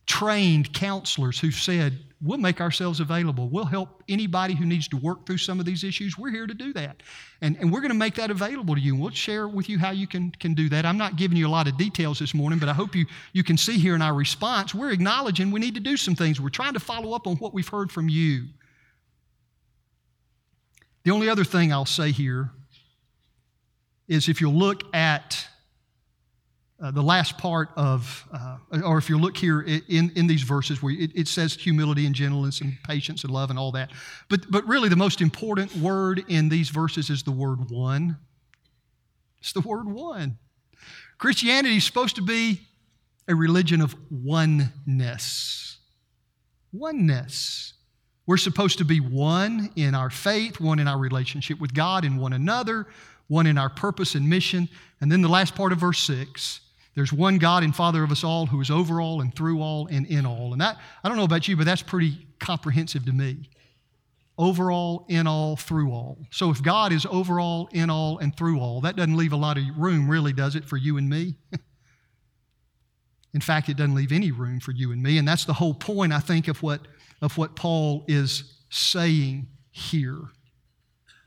[0.06, 3.48] trained counselors who said, We'll make ourselves available.
[3.48, 6.18] We'll help anybody who needs to work through some of these issues.
[6.18, 7.04] We're here to do that.
[7.42, 8.94] And, and we're going to make that available to you.
[8.94, 10.84] And we'll share with you how you can, can do that.
[10.84, 13.44] I'm not giving you a lot of details this morning, but I hope you, you
[13.44, 16.40] can see here in our response, we're acknowledging we need to do some things.
[16.40, 18.46] We're trying to follow up on what we've heard from you.
[21.08, 22.50] The only other thing I'll say here
[24.08, 25.42] is if you'll look at
[26.82, 30.82] uh, the last part of, uh, or if you look here in, in these verses
[30.82, 33.90] where it, it, says humility and gentleness and patience and love and all that.
[34.28, 38.18] But, but really, the most important word in these verses is the word one.
[39.38, 40.36] It's the word one.
[41.16, 42.60] Christianity is supposed to be
[43.28, 45.78] a religion of oneness.
[46.70, 47.72] Oneness.
[48.28, 52.20] We're supposed to be one in our faith, one in our relationship with God and
[52.20, 52.86] one another,
[53.26, 54.68] one in our purpose and mission.
[55.00, 56.60] And then the last part of verse 6
[56.94, 59.86] there's one God and Father of us all who is over all and through all
[59.86, 60.50] and in all.
[60.52, 63.48] And that, I don't know about you, but that's pretty comprehensive to me.
[64.36, 66.18] Over all, in all, through all.
[66.32, 69.36] So if God is over all, in all, and through all, that doesn't leave a
[69.36, 71.36] lot of room, really, does it, for you and me?
[73.32, 75.18] in fact, it doesn't leave any room for you and me.
[75.18, 76.80] And that's the whole point, I think, of what,
[77.20, 80.20] of what Paul is saying here.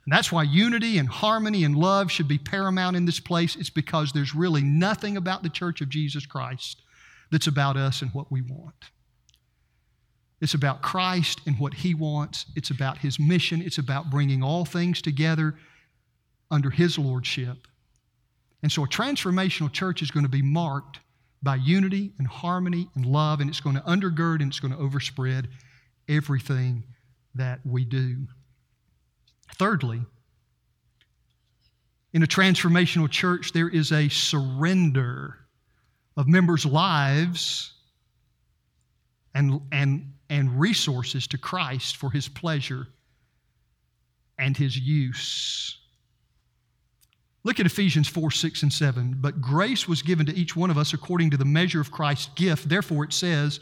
[0.05, 3.55] And that's why unity and harmony and love should be paramount in this place.
[3.55, 6.81] It's because there's really nothing about the church of Jesus Christ
[7.31, 8.75] that's about us and what we want.
[10.41, 12.47] It's about Christ and what He wants.
[12.55, 13.61] It's about His mission.
[13.61, 15.55] It's about bringing all things together
[16.49, 17.67] under His lordship.
[18.63, 20.99] And so a transformational church is going to be marked
[21.43, 24.79] by unity and harmony and love, and it's going to undergird and it's going to
[24.79, 25.47] overspread
[26.11, 26.83] everything
[27.35, 28.27] that we do.
[29.55, 30.01] Thirdly,
[32.13, 35.37] in a transformational church, there is a surrender
[36.17, 37.71] of members' lives
[39.33, 42.87] and, and, and resources to Christ for his pleasure
[44.37, 45.77] and his use.
[47.43, 49.15] Look at Ephesians 4 6 and 7.
[49.19, 52.29] But grace was given to each one of us according to the measure of Christ's
[52.35, 52.69] gift.
[52.69, 53.59] Therefore, it says,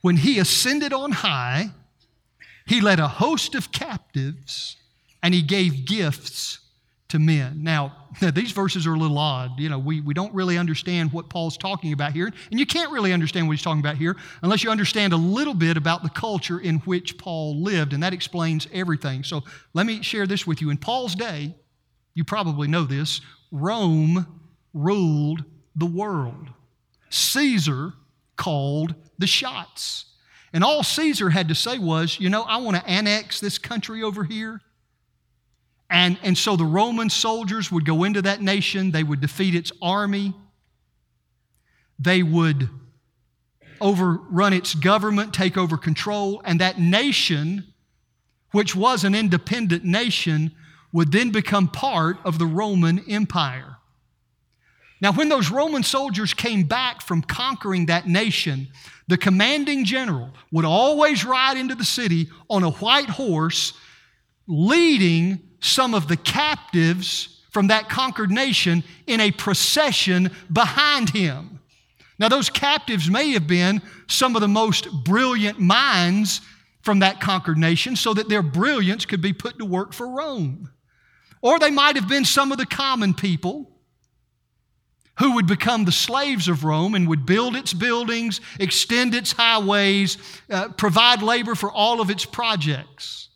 [0.00, 1.70] When he ascended on high,
[2.66, 4.76] he led a host of captives
[5.22, 6.58] and he gave gifts
[7.12, 7.62] to men.
[7.62, 7.94] Now,
[8.34, 9.60] these verses are a little odd.
[9.60, 12.90] You know, we, we don't really understand what Paul's talking about here, and you can't
[12.90, 16.08] really understand what he's talking about here unless you understand a little bit about the
[16.08, 19.24] culture in which Paul lived, and that explains everything.
[19.24, 19.42] So
[19.74, 20.70] let me share this with you.
[20.70, 21.54] In Paul's day,
[22.14, 23.20] you probably know this,
[23.50, 24.40] Rome
[24.72, 25.44] ruled
[25.76, 26.48] the world.
[27.10, 27.92] Caesar
[28.36, 30.06] called the shots.
[30.52, 34.02] And all Caesar had to say was, you know, I want to annex this country
[34.02, 34.60] over here.
[35.88, 39.72] And, and so the Roman soldiers would go into that nation, they would defeat its
[39.82, 40.34] army,
[41.98, 42.68] they would
[43.80, 47.66] overrun its government, take over control, and that nation,
[48.52, 50.52] which was an independent nation,
[50.92, 53.76] would then become part of the Roman Empire.
[55.00, 58.68] Now, when those Roman soldiers came back from conquering that nation,
[59.12, 63.74] the commanding general would always ride into the city on a white horse,
[64.46, 71.60] leading some of the captives from that conquered nation in a procession behind him.
[72.18, 76.40] Now, those captives may have been some of the most brilliant minds
[76.80, 80.70] from that conquered nation so that their brilliance could be put to work for Rome.
[81.42, 83.71] Or they might have been some of the common people
[85.18, 90.16] who would become the slaves of Rome and would build its buildings, extend its highways,
[90.50, 93.28] uh, provide labor for all of its projects.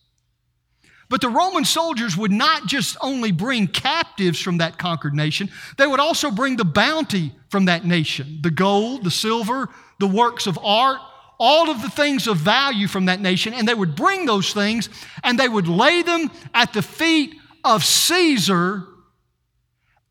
[1.08, 5.86] But the Roman soldiers would not just only bring captives from that conquered nation, they
[5.86, 9.68] would also bring the bounty from that nation the gold, the silver,
[10.00, 10.98] the works of art,
[11.38, 13.54] all of the things of value from that nation.
[13.54, 14.88] And they would bring those things
[15.22, 18.86] and they would lay them at the feet of Caesar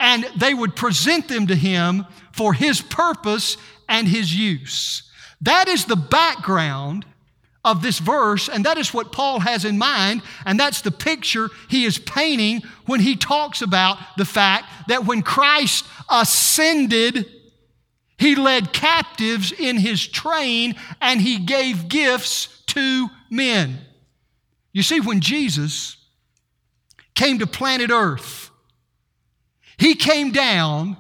[0.06, 3.58] and they would present them to him for his purpose
[3.90, 5.02] and his use.
[5.42, 7.06] That is the background
[7.64, 11.50] of this verse, and that is what Paul has in mind, and that's the picture
[11.70, 17.26] he is painting when he talks about the fact that when Christ ascended,
[18.20, 23.80] he led captives in his train and he gave gifts to men.
[24.72, 25.98] You see, when Jesus
[27.16, 28.45] came to planet Earth,
[29.78, 30.98] he came down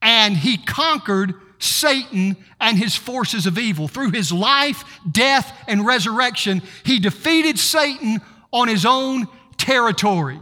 [0.00, 3.88] and he conquered Satan and his forces of evil.
[3.88, 8.20] Through his life, death, and resurrection, he defeated Satan
[8.52, 9.26] on his own
[9.56, 10.38] territory.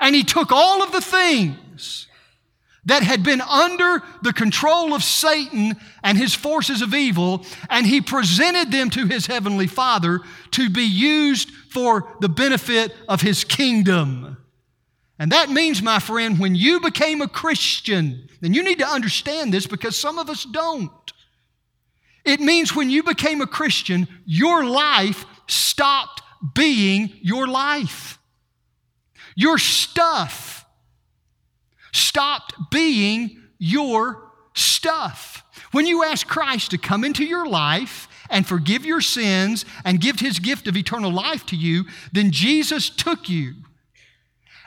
[0.00, 2.08] And he took all of the things
[2.86, 8.00] that had been under the control of Satan and his forces of evil, and he
[8.00, 10.20] presented them to his heavenly Father
[10.52, 14.36] to be used for the benefit of his kingdom.
[15.18, 19.54] And that means, my friend, when you became a Christian, and you need to understand
[19.54, 20.90] this because some of us don't.
[22.24, 26.22] It means when you became a Christian, your life stopped
[26.54, 28.18] being your life.
[29.36, 30.66] Your stuff
[31.92, 35.44] stopped being your stuff.
[35.72, 40.18] When you ask Christ to come into your life and forgive your sins and give
[40.18, 43.54] his gift of eternal life to you, then Jesus took you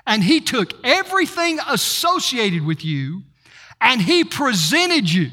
[0.08, 3.24] and he took everything associated with you
[3.80, 5.30] and he presented you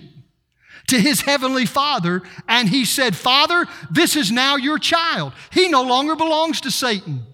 [0.89, 5.33] to his heavenly Father and he said, Father, this is now your child.
[5.51, 7.25] He no longer belongs to Satan.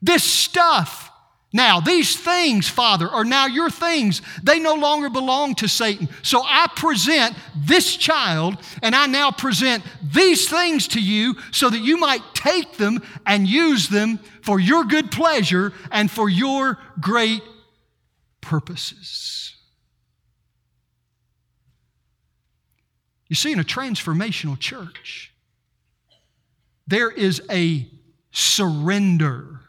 [0.00, 1.10] This stuff,
[1.52, 4.22] now, these things, Father, are now your things.
[4.42, 6.08] They no longer belong to Satan.
[6.22, 11.80] So I present this child and I now present these things to you so that
[11.80, 17.42] you might take them and use them for your good pleasure and for your great
[18.40, 19.54] purposes.
[23.28, 25.34] You see, in a transformational church,
[26.86, 27.86] there is a
[28.30, 29.61] surrender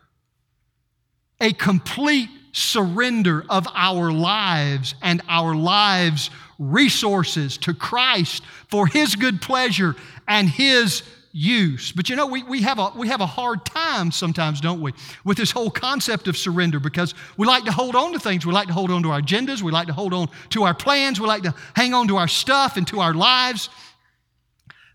[1.43, 9.41] a complete surrender of our lives and our lives' resources to Christ for His good
[9.41, 11.91] pleasure and His use.
[11.91, 14.93] But you know, we, we, have a, we have a hard time sometimes, don't we,
[15.25, 18.45] with this whole concept of surrender because we like to hold on to things.
[18.45, 19.61] We like to hold on to our agendas.
[19.61, 21.19] We like to hold on to our plans.
[21.19, 23.69] We like to hang on to our stuff and to our lives.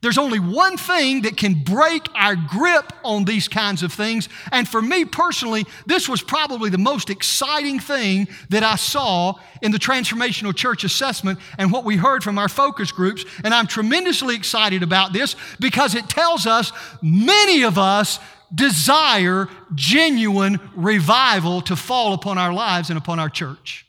[0.01, 4.28] There's only one thing that can break our grip on these kinds of things.
[4.53, 9.72] And for me personally, this was probably the most exciting thing that I saw in
[9.72, 13.24] the transformational church assessment and what we heard from our focus groups.
[13.42, 16.70] And I'm tremendously excited about this because it tells us
[17.03, 18.20] many of us
[18.55, 23.84] desire genuine revival to fall upon our lives and upon our church.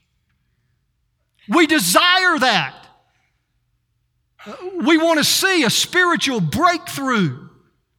[1.47, 2.75] We desire that.
[4.75, 7.49] We want to see a spiritual breakthrough.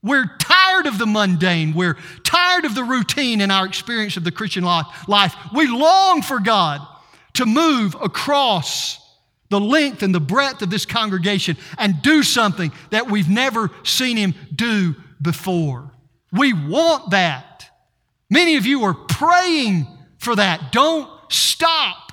[0.03, 1.75] We're tired of the mundane.
[1.75, 5.35] We're tired of the routine in our experience of the Christian life.
[5.55, 6.81] We long for God
[7.35, 8.99] to move across
[9.51, 14.17] the length and the breadth of this congregation and do something that we've never seen
[14.17, 15.91] Him do before.
[16.33, 17.69] We want that.
[18.31, 19.87] Many of you are praying
[20.19, 20.73] for that.
[20.73, 22.13] Don't stop.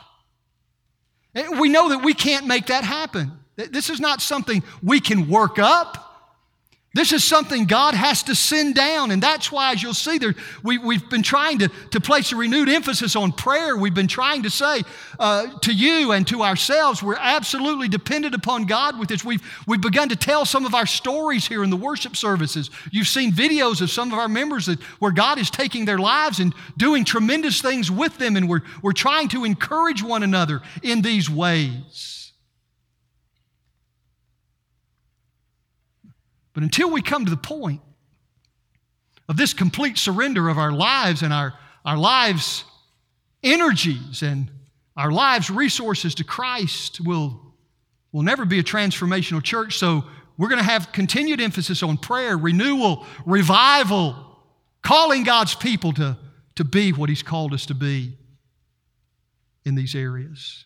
[1.60, 3.32] We know that we can't make that happen.
[3.58, 6.05] This is not something we can work up.
[6.93, 9.12] This is something God has to send down.
[9.12, 10.34] And that's why, as you'll see, there,
[10.64, 13.78] we, we've been trying to, to place a renewed emphasis on prayer.
[13.78, 14.82] We've been trying to say
[15.20, 19.24] uh, to you and to ourselves, we're absolutely dependent upon God with this.
[19.24, 22.72] We've, we've begun to tell some of our stories here in the worship services.
[22.89, 26.39] You've seen videos of some of our members that, where God is taking their lives
[26.39, 28.38] and doing tremendous things with them.
[28.38, 32.27] And we're, we're trying to encourage one another in these ways.
[36.58, 37.82] But until we come to the point
[39.30, 41.53] of this complete surrender of our lives and our,
[41.86, 42.64] our lives'
[43.43, 44.49] energies and
[44.95, 47.53] our lives' resources to Christ, will
[48.12, 49.78] will never be a transformational church.
[49.78, 50.03] So
[50.36, 54.16] we're going to have continued emphasis on prayer, renewal, revival,
[54.82, 56.18] calling God's people to,
[56.55, 58.18] to be what He's called us to be
[59.64, 60.66] in these areas.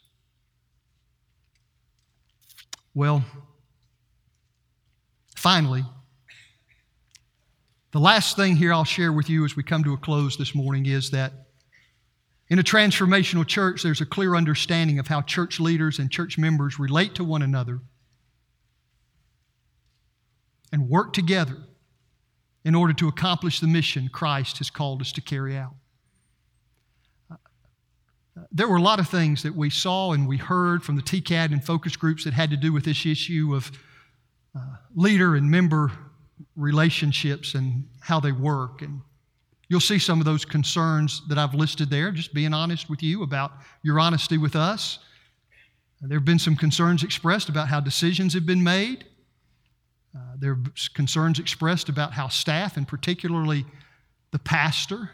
[2.93, 3.25] Well,
[5.41, 5.83] Finally,
[7.93, 10.53] the last thing here I'll share with you as we come to a close this
[10.53, 11.33] morning is that
[12.49, 16.77] in a transformational church, there's a clear understanding of how church leaders and church members
[16.77, 17.79] relate to one another
[20.71, 21.57] and work together
[22.63, 25.73] in order to accomplish the mission Christ has called us to carry out.
[28.51, 31.49] There were a lot of things that we saw and we heard from the T-Cat
[31.49, 33.71] and focus groups that had to do with this issue of
[34.55, 35.91] uh, leader and member
[36.55, 38.81] relationships and how they work.
[38.81, 39.01] And
[39.69, 43.23] you'll see some of those concerns that I've listed there, just being honest with you
[43.23, 44.99] about your honesty with us.
[46.01, 49.05] There have been some concerns expressed about how decisions have been made.
[50.15, 50.63] Uh, there are
[50.95, 53.65] concerns expressed about how staff, and particularly
[54.31, 55.11] the pastor,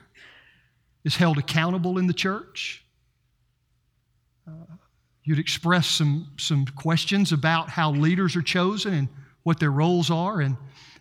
[1.03, 2.83] is held accountable in the church.
[4.47, 4.75] Uh,
[5.23, 9.09] you'd express some, some questions about how leaders are chosen and
[9.48, 10.41] what their roles are.
[10.41, 10.58] And,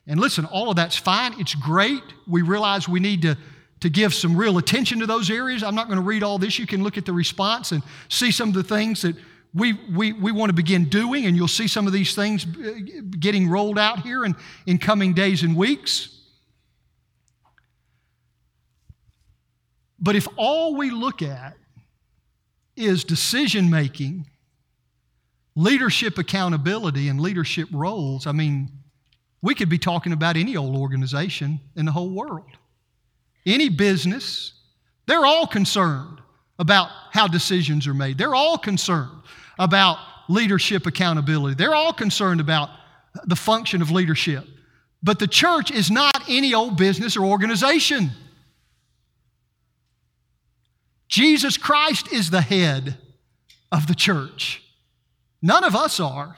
[0.07, 1.35] and listen, all of that's fine.
[1.41, 2.03] It's great.
[2.29, 3.37] We realize we need to,
[3.81, 5.65] to give some real attention to those areas.
[5.65, 6.57] I'm not going to read all this.
[6.57, 9.17] You can look at the response and see some of the things that
[9.53, 12.75] we, we, we want to begin doing, and you'll see some of these things uh,
[13.19, 16.17] getting rolled out here in, in coming days and weeks.
[19.99, 21.57] But if all we look at
[22.77, 24.31] is decision making
[25.57, 28.71] leadership accountability and leadership roles, I mean,
[29.43, 32.51] we could be talking about any old organization in the whole world.
[33.45, 34.53] Any business,
[35.07, 36.21] they're all concerned
[36.59, 38.19] about how decisions are made.
[38.19, 39.23] They're all concerned
[39.59, 39.99] about
[40.29, 41.55] leadership accountability.
[41.55, 42.69] They're all concerned about
[43.25, 44.45] the function of leadership.
[45.03, 48.11] But the church is not any old business or organization.
[51.09, 52.99] Jesus Christ is the head
[53.71, 54.66] of the church.
[55.43, 56.37] None of us are.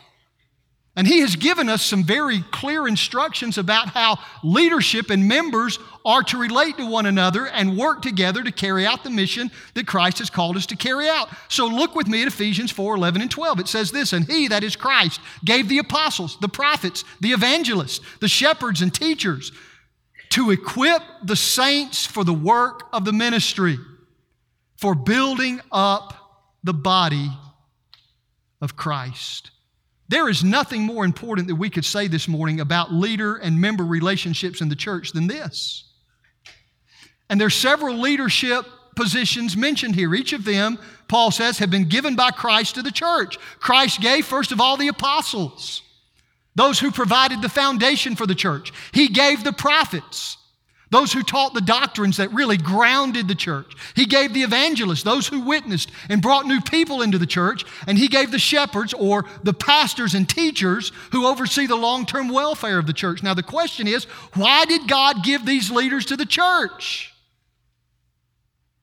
[0.99, 6.25] And he has given us some very clear instructions about how leadership and members are
[6.25, 10.19] to relate to one another and work together to carry out the mission that Christ
[10.19, 11.29] has called us to carry out.
[11.47, 13.61] So look with me at Ephesians 4 11 and 12.
[13.61, 18.01] It says this, and he, that is Christ, gave the apostles, the prophets, the evangelists,
[18.19, 19.53] the shepherds, and teachers
[20.31, 23.79] to equip the saints for the work of the ministry,
[24.77, 27.31] for building up the body
[28.61, 29.51] of Christ.
[30.09, 33.85] There is nothing more important that we could say this morning about leader and member
[33.85, 35.85] relationships in the church than this.
[37.29, 38.65] And there's several leadership
[38.97, 40.15] positions mentioned here.
[40.15, 40.79] Each of them,
[41.09, 43.39] Paul says, have been given by Christ to the church.
[43.61, 45.83] Christ gave, first of all, the apostles,
[46.55, 48.73] those who provided the foundation for the church.
[48.93, 50.38] He gave the prophets,
[50.91, 53.75] those who taught the doctrines that really grounded the church.
[53.95, 57.65] He gave the evangelists, those who witnessed and brought new people into the church.
[57.87, 62.29] And he gave the shepherds or the pastors and teachers who oversee the long term
[62.29, 63.23] welfare of the church.
[63.23, 67.13] Now, the question is why did God give these leaders to the church?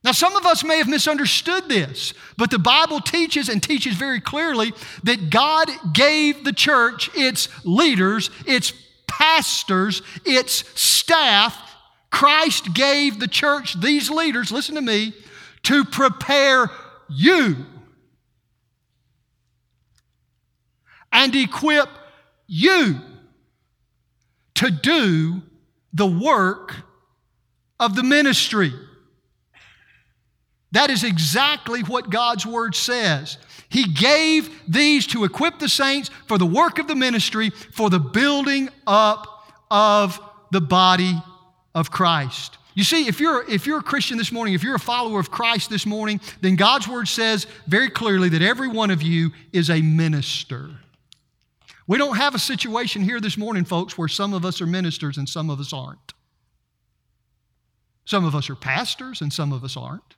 [0.04, 4.20] Now, some of us may have misunderstood this, but the Bible teaches and teaches very
[4.20, 8.72] clearly that God gave the church its leaders, its
[9.08, 11.65] pastors, its staff,
[12.16, 15.12] Christ gave the church these leaders, listen to me,
[15.64, 16.70] to prepare
[17.10, 17.66] you
[21.12, 21.90] and equip
[22.46, 22.98] you
[24.54, 25.42] to do
[25.92, 26.76] the work
[27.78, 28.72] of the ministry.
[30.72, 33.36] That is exactly what God's Word says.
[33.68, 38.00] He gave these to equip the saints for the work of the ministry, for the
[38.00, 40.18] building up of
[40.50, 41.22] the body
[41.76, 42.56] of Christ.
[42.74, 45.30] You see, if you're, if you're a Christian this morning, if you're a follower of
[45.30, 49.70] Christ this morning, then God's word says very clearly that every one of you is
[49.70, 50.70] a minister.
[51.86, 55.18] We don't have a situation here this morning, folks, where some of us are ministers
[55.18, 56.14] and some of us aren't.
[58.06, 60.16] Some of us are pastors and some of us aren't.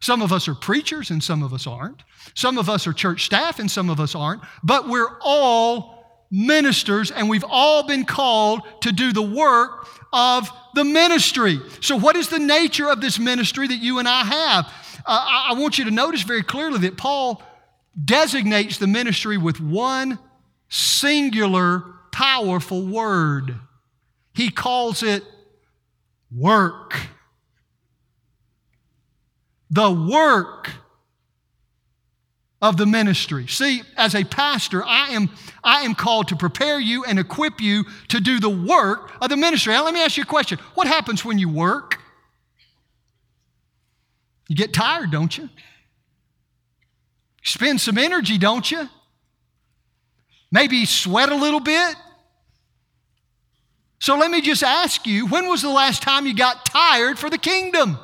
[0.00, 2.02] Some of us are preachers and some of us aren't.
[2.34, 4.42] Some of us are church staff and some of us aren't.
[4.62, 5.97] But we're all
[6.30, 11.60] ministers, and we've all been called to do the work of the ministry.
[11.80, 14.66] So, what is the nature of this ministry that you and I have?
[15.06, 17.42] Uh, I want you to notice very clearly that Paul
[18.02, 20.18] designates the ministry with one
[20.68, 23.56] singular, powerful word.
[24.34, 25.24] He calls it
[26.34, 26.94] work.
[29.70, 30.70] The work
[32.60, 33.46] of the ministry.
[33.46, 35.30] See, as a pastor, I am,
[35.62, 39.36] I am called to prepare you and equip you to do the work of the
[39.36, 39.72] ministry.
[39.72, 40.58] Now, let me ask you a question.
[40.74, 42.00] What happens when you work?
[44.48, 45.48] You get tired, don't you?
[47.44, 48.88] Spend some energy, don't you?
[50.50, 51.94] Maybe sweat a little bit.
[54.00, 57.30] So let me just ask you when was the last time you got tired for
[57.30, 57.98] the kingdom?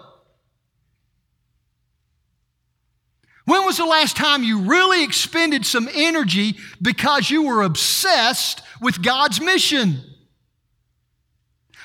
[3.47, 9.03] When was the last time you really expended some energy because you were obsessed with
[9.03, 10.01] God's mission?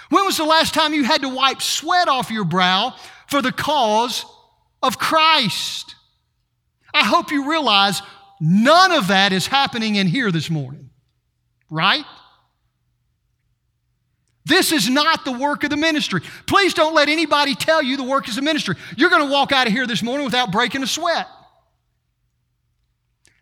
[0.09, 2.95] When was the last time you had to wipe sweat off your brow
[3.27, 4.25] for the cause
[4.81, 5.95] of Christ?
[6.93, 8.01] I hope you realize
[8.39, 10.89] none of that is happening in here this morning,
[11.69, 12.05] right?
[14.45, 16.21] This is not the work of the ministry.
[16.47, 18.75] Please don't let anybody tell you the work is the ministry.
[18.97, 21.27] You're going to walk out of here this morning without breaking a sweat.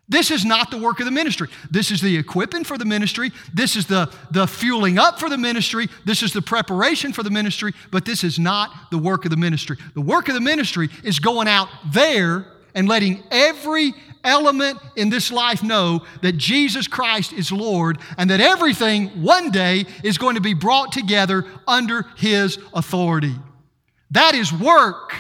[0.10, 1.50] This is not the work of the ministry.
[1.70, 3.32] This is the equipping for the ministry.
[3.54, 5.88] This is the, the fueling up for the ministry.
[6.06, 9.38] This is the preparation for the ministry, but this is not the work of the
[9.38, 9.78] ministry.
[9.96, 13.94] The work of the ministry is going out there and letting every
[14.24, 19.86] element in this life know that Jesus Christ is Lord and that everything one day
[20.06, 23.36] is going to be brought together under His authority.
[24.12, 25.14] That is work.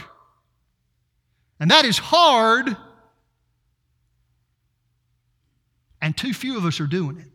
[1.59, 2.77] And that is hard
[6.01, 7.27] and too few of us are doing it.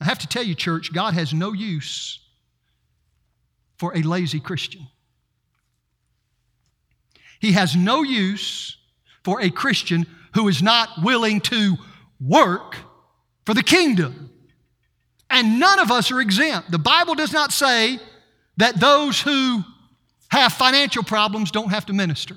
[0.00, 2.18] I have to tell you, church, God has no use
[3.76, 4.86] for a lazy Christian.
[7.40, 8.76] He has no use
[9.24, 11.76] for a Christian who is not willing to
[12.20, 12.76] work
[13.44, 14.30] for the kingdom.
[15.30, 16.70] And none of us are exempt.
[16.70, 17.98] The Bible does not say
[18.58, 19.62] that those who
[20.30, 22.36] have financial problems don't have to minister.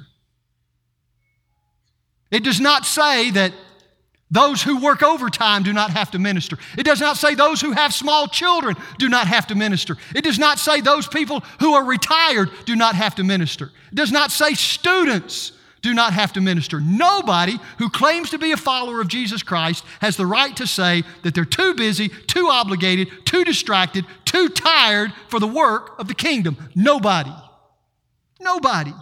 [2.36, 3.54] It does not say that
[4.30, 6.58] those who work overtime do not have to minister.
[6.78, 9.96] It does not say those who have small children do not have to minister.
[10.14, 13.72] It does not say those people who are retired do not have to minister.
[13.90, 16.82] It does not say students do not have to minister.
[16.82, 21.04] Nobody who claims to be a follower of Jesus Christ has the right to say
[21.24, 26.16] that they're too busy, too obligated, too distracted, too tired for the work of the
[26.16, 26.58] kingdom.
[26.76, 27.32] Nobody.
[28.42, 28.94] Nobody.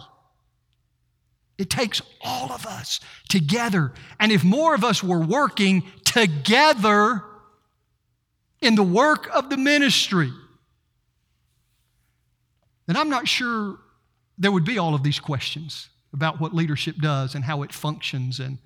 [1.56, 3.92] It takes all of us together.
[4.18, 7.22] And if more of us were working together
[8.60, 10.32] in the work of the ministry,
[12.86, 13.78] then I'm not sure
[14.36, 18.40] there would be all of these questions about what leadership does and how it functions
[18.40, 18.58] and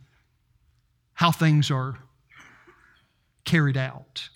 [1.14, 1.99] how things are
[3.45, 4.28] carried out.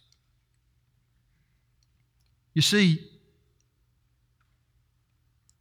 [2.55, 3.09] You see,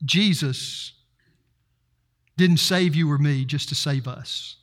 [0.03, 0.93] Jesus
[2.37, 4.57] didn't save you or me just to save us.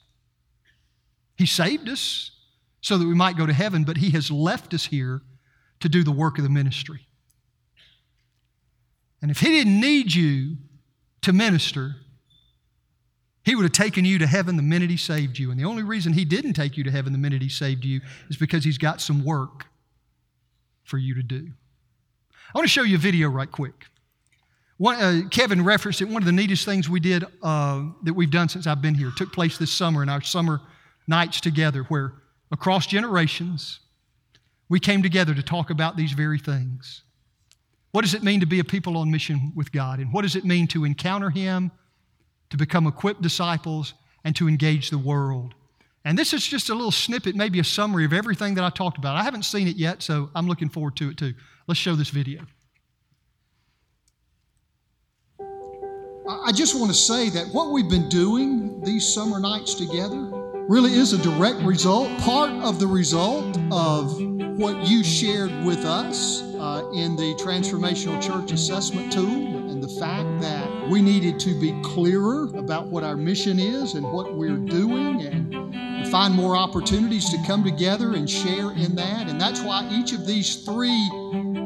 [1.36, 2.32] He saved us
[2.80, 5.22] so that we might go to heaven, but He has left us here
[5.80, 7.06] to do the work of the ministry.
[9.22, 10.56] And if He didn't need you
[11.22, 11.96] to minister,
[13.48, 15.50] he would have taken you to heaven the minute He saved you.
[15.50, 18.02] And the only reason He didn't take you to heaven the minute He saved you
[18.28, 19.64] is because He's got some work
[20.84, 21.48] for you to do.
[22.54, 23.86] I want to show you a video right quick.
[24.79, 26.07] One, uh, Kevin referenced it.
[26.07, 29.12] One of the neatest things we did uh, that we've done since I've been here
[29.16, 30.61] took place this summer in our summer
[31.07, 32.14] nights together, where
[32.51, 33.81] across generations
[34.68, 37.03] we came together to talk about these very things.
[37.93, 39.99] What does it mean to be a people on mission with God?
[39.99, 41.72] And what does it mean to encounter Him
[42.51, 45.55] to become equipped disciples, and to engage the world.
[46.05, 48.99] And this is just a little snippet, maybe a summary of everything that I talked
[48.99, 49.16] about.
[49.16, 51.35] I haven't seen it yet, so I'm looking forward to it too.
[51.66, 52.43] Let's show this video.
[56.31, 60.29] I just want to say that what we've been doing these summer nights together
[60.68, 64.20] really is a direct result, part of the result of
[64.59, 70.43] what you shared with us uh, in the Transformational Church Assessment Tool and the fact
[70.43, 75.22] that we needed to be clearer about what our mission is and what we're doing
[75.22, 79.31] and find more opportunities to come together and share in that.
[79.31, 81.09] And that's why each of these three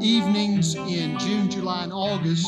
[0.00, 2.46] evenings in June, July, and August,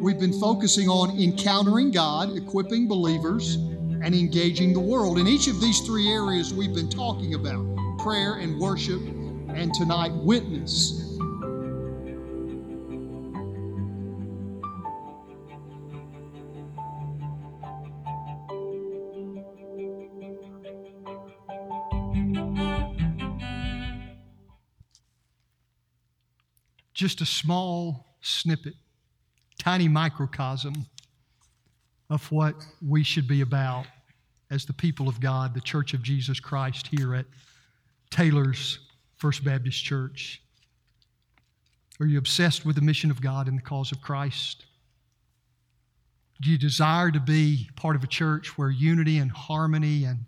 [0.00, 5.18] we've been focusing on encountering God, equipping believers, and engaging the world.
[5.18, 7.64] In each of these three areas we've been talking about
[7.98, 11.04] prayer and worship, and tonight, witness.
[26.98, 28.74] just a small snippet,
[29.58, 30.86] tiny microcosm
[32.10, 32.54] of what
[32.86, 33.86] we should be about
[34.50, 37.26] as the people of God, the Church of Jesus Christ here at
[38.10, 38.78] Taylors
[39.16, 40.40] First Baptist Church.
[42.00, 44.64] Are you obsessed with the mission of God and the cause of Christ?
[46.40, 50.20] Do you desire to be part of a church where unity and harmony and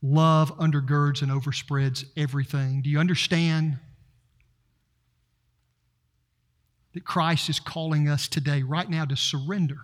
[0.00, 2.80] love undergirds and overspreads everything?
[2.80, 3.78] Do you understand
[6.94, 9.78] that Christ is calling us today, right now, to surrender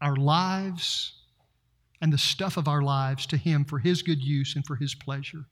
[0.00, 1.14] our lives
[2.00, 4.94] and the stuff of our lives to Him for His good use and for His
[4.94, 5.44] pleasure.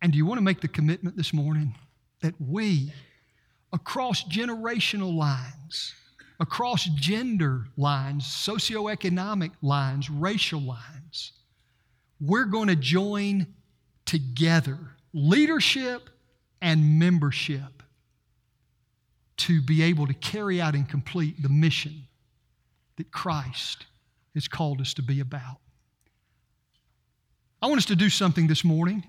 [0.00, 1.74] And do you want to make the commitment this morning
[2.22, 2.92] that we,
[3.72, 5.94] across generational lines,
[6.40, 11.32] across gender lines, socioeconomic lines, racial lines,
[12.20, 13.46] we're going to join
[14.04, 14.78] together
[15.12, 16.10] leadership
[16.60, 17.82] and membership
[19.38, 22.06] to be able to carry out and complete the mission
[22.96, 23.86] that Christ
[24.34, 25.58] has called us to be about.
[27.62, 29.04] I want us to do something this morning.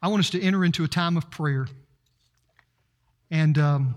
[0.00, 1.66] I want us to enter into a time of prayer.
[3.30, 3.94] And um,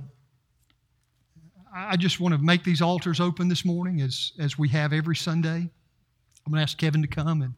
[1.76, 5.16] I just want to make these altars open this morning as, as we have every
[5.16, 5.58] Sunday.
[6.45, 7.53] I'm going to ask Kevin to come and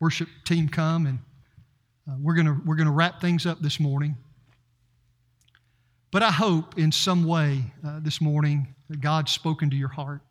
[0.00, 1.18] worship team come and
[2.10, 4.16] uh, we're going we're gonna wrap things up this morning.
[6.10, 10.22] But I hope in some way uh, this morning that God's spoken to your heart.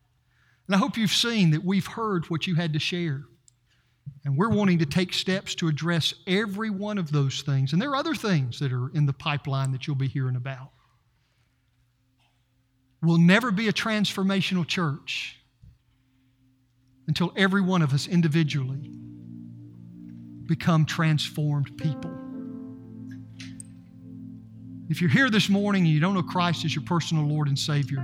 [0.68, 3.24] And I hope you've seen that we've heard what you had to share.
[4.26, 7.72] And we're wanting to take steps to address every one of those things.
[7.72, 10.72] And there are other things that are in the pipeline that you'll be hearing about.
[13.02, 15.38] We'll never be a transformational church
[17.08, 18.92] until every one of us individually
[20.50, 22.12] become transformed people.
[24.90, 27.58] If you're here this morning and you don't know Christ as your personal Lord and
[27.58, 28.00] Savior,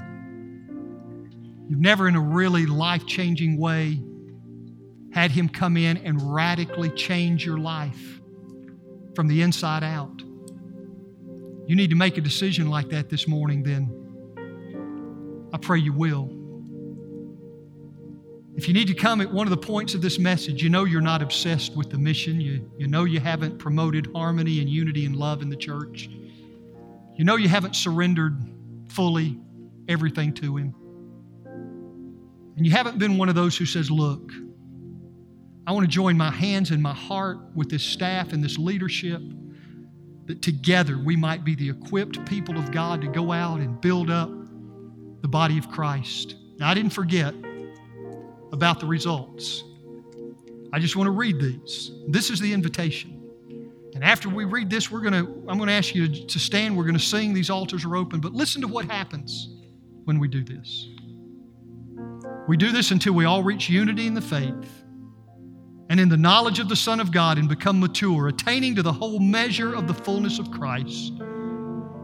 [1.68, 4.00] you've never in a really life changing way
[5.12, 8.22] had Him come in and radically change your life
[9.16, 10.22] from the inside out.
[11.68, 16.45] You need to make a decision like that this morning, then I pray you will.
[18.56, 20.86] If you need to come at one of the points of this message, you know
[20.86, 22.40] you're not obsessed with the mission.
[22.40, 26.10] You, you know you haven't promoted harmony and unity and love in the church.
[27.16, 28.38] You know you haven't surrendered
[28.88, 29.38] fully
[29.90, 30.74] everything to Him.
[32.56, 34.32] And you haven't been one of those who says, Look,
[35.68, 39.22] I want to join my hands and my heart with this staff and this leadership
[40.28, 44.10] that together we might be the equipped people of God to go out and build
[44.10, 44.30] up
[45.22, 46.36] the body of Christ.
[46.58, 47.34] Now, I didn't forget
[48.56, 49.64] about the results.
[50.74, 51.92] I just want to read these.
[52.08, 53.22] This is the invitation.
[53.94, 56.76] And after we read this, we're going to I'm going to ask you to stand.
[56.76, 59.50] We're going to sing these altars are open, but listen to what happens
[60.06, 60.90] when we do this.
[62.48, 64.84] We do this until we all reach unity in the faith
[65.90, 68.92] and in the knowledge of the Son of God and become mature, attaining to the
[68.92, 71.14] whole measure of the fullness of Christ.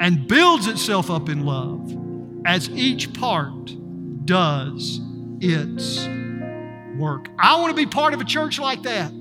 [0.00, 1.94] and builds itself up in love
[2.46, 3.74] as each part
[4.24, 5.00] does
[5.40, 6.06] its
[6.98, 7.28] work.
[7.38, 9.12] I want to be part of a church like that.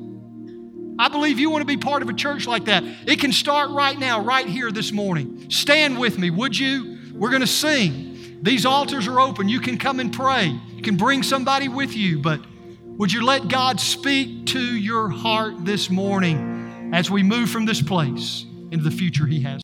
[0.99, 2.83] I believe you want to be part of a church like that.
[3.05, 5.49] It can start right now, right here this morning.
[5.49, 6.97] Stand with me, would you?
[7.13, 8.39] We're going to sing.
[8.41, 9.47] These altars are open.
[9.47, 10.59] You can come and pray.
[10.69, 12.41] You can bring somebody with you, but
[12.83, 17.81] would you let God speak to your heart this morning as we move from this
[17.81, 19.55] place into the future He has?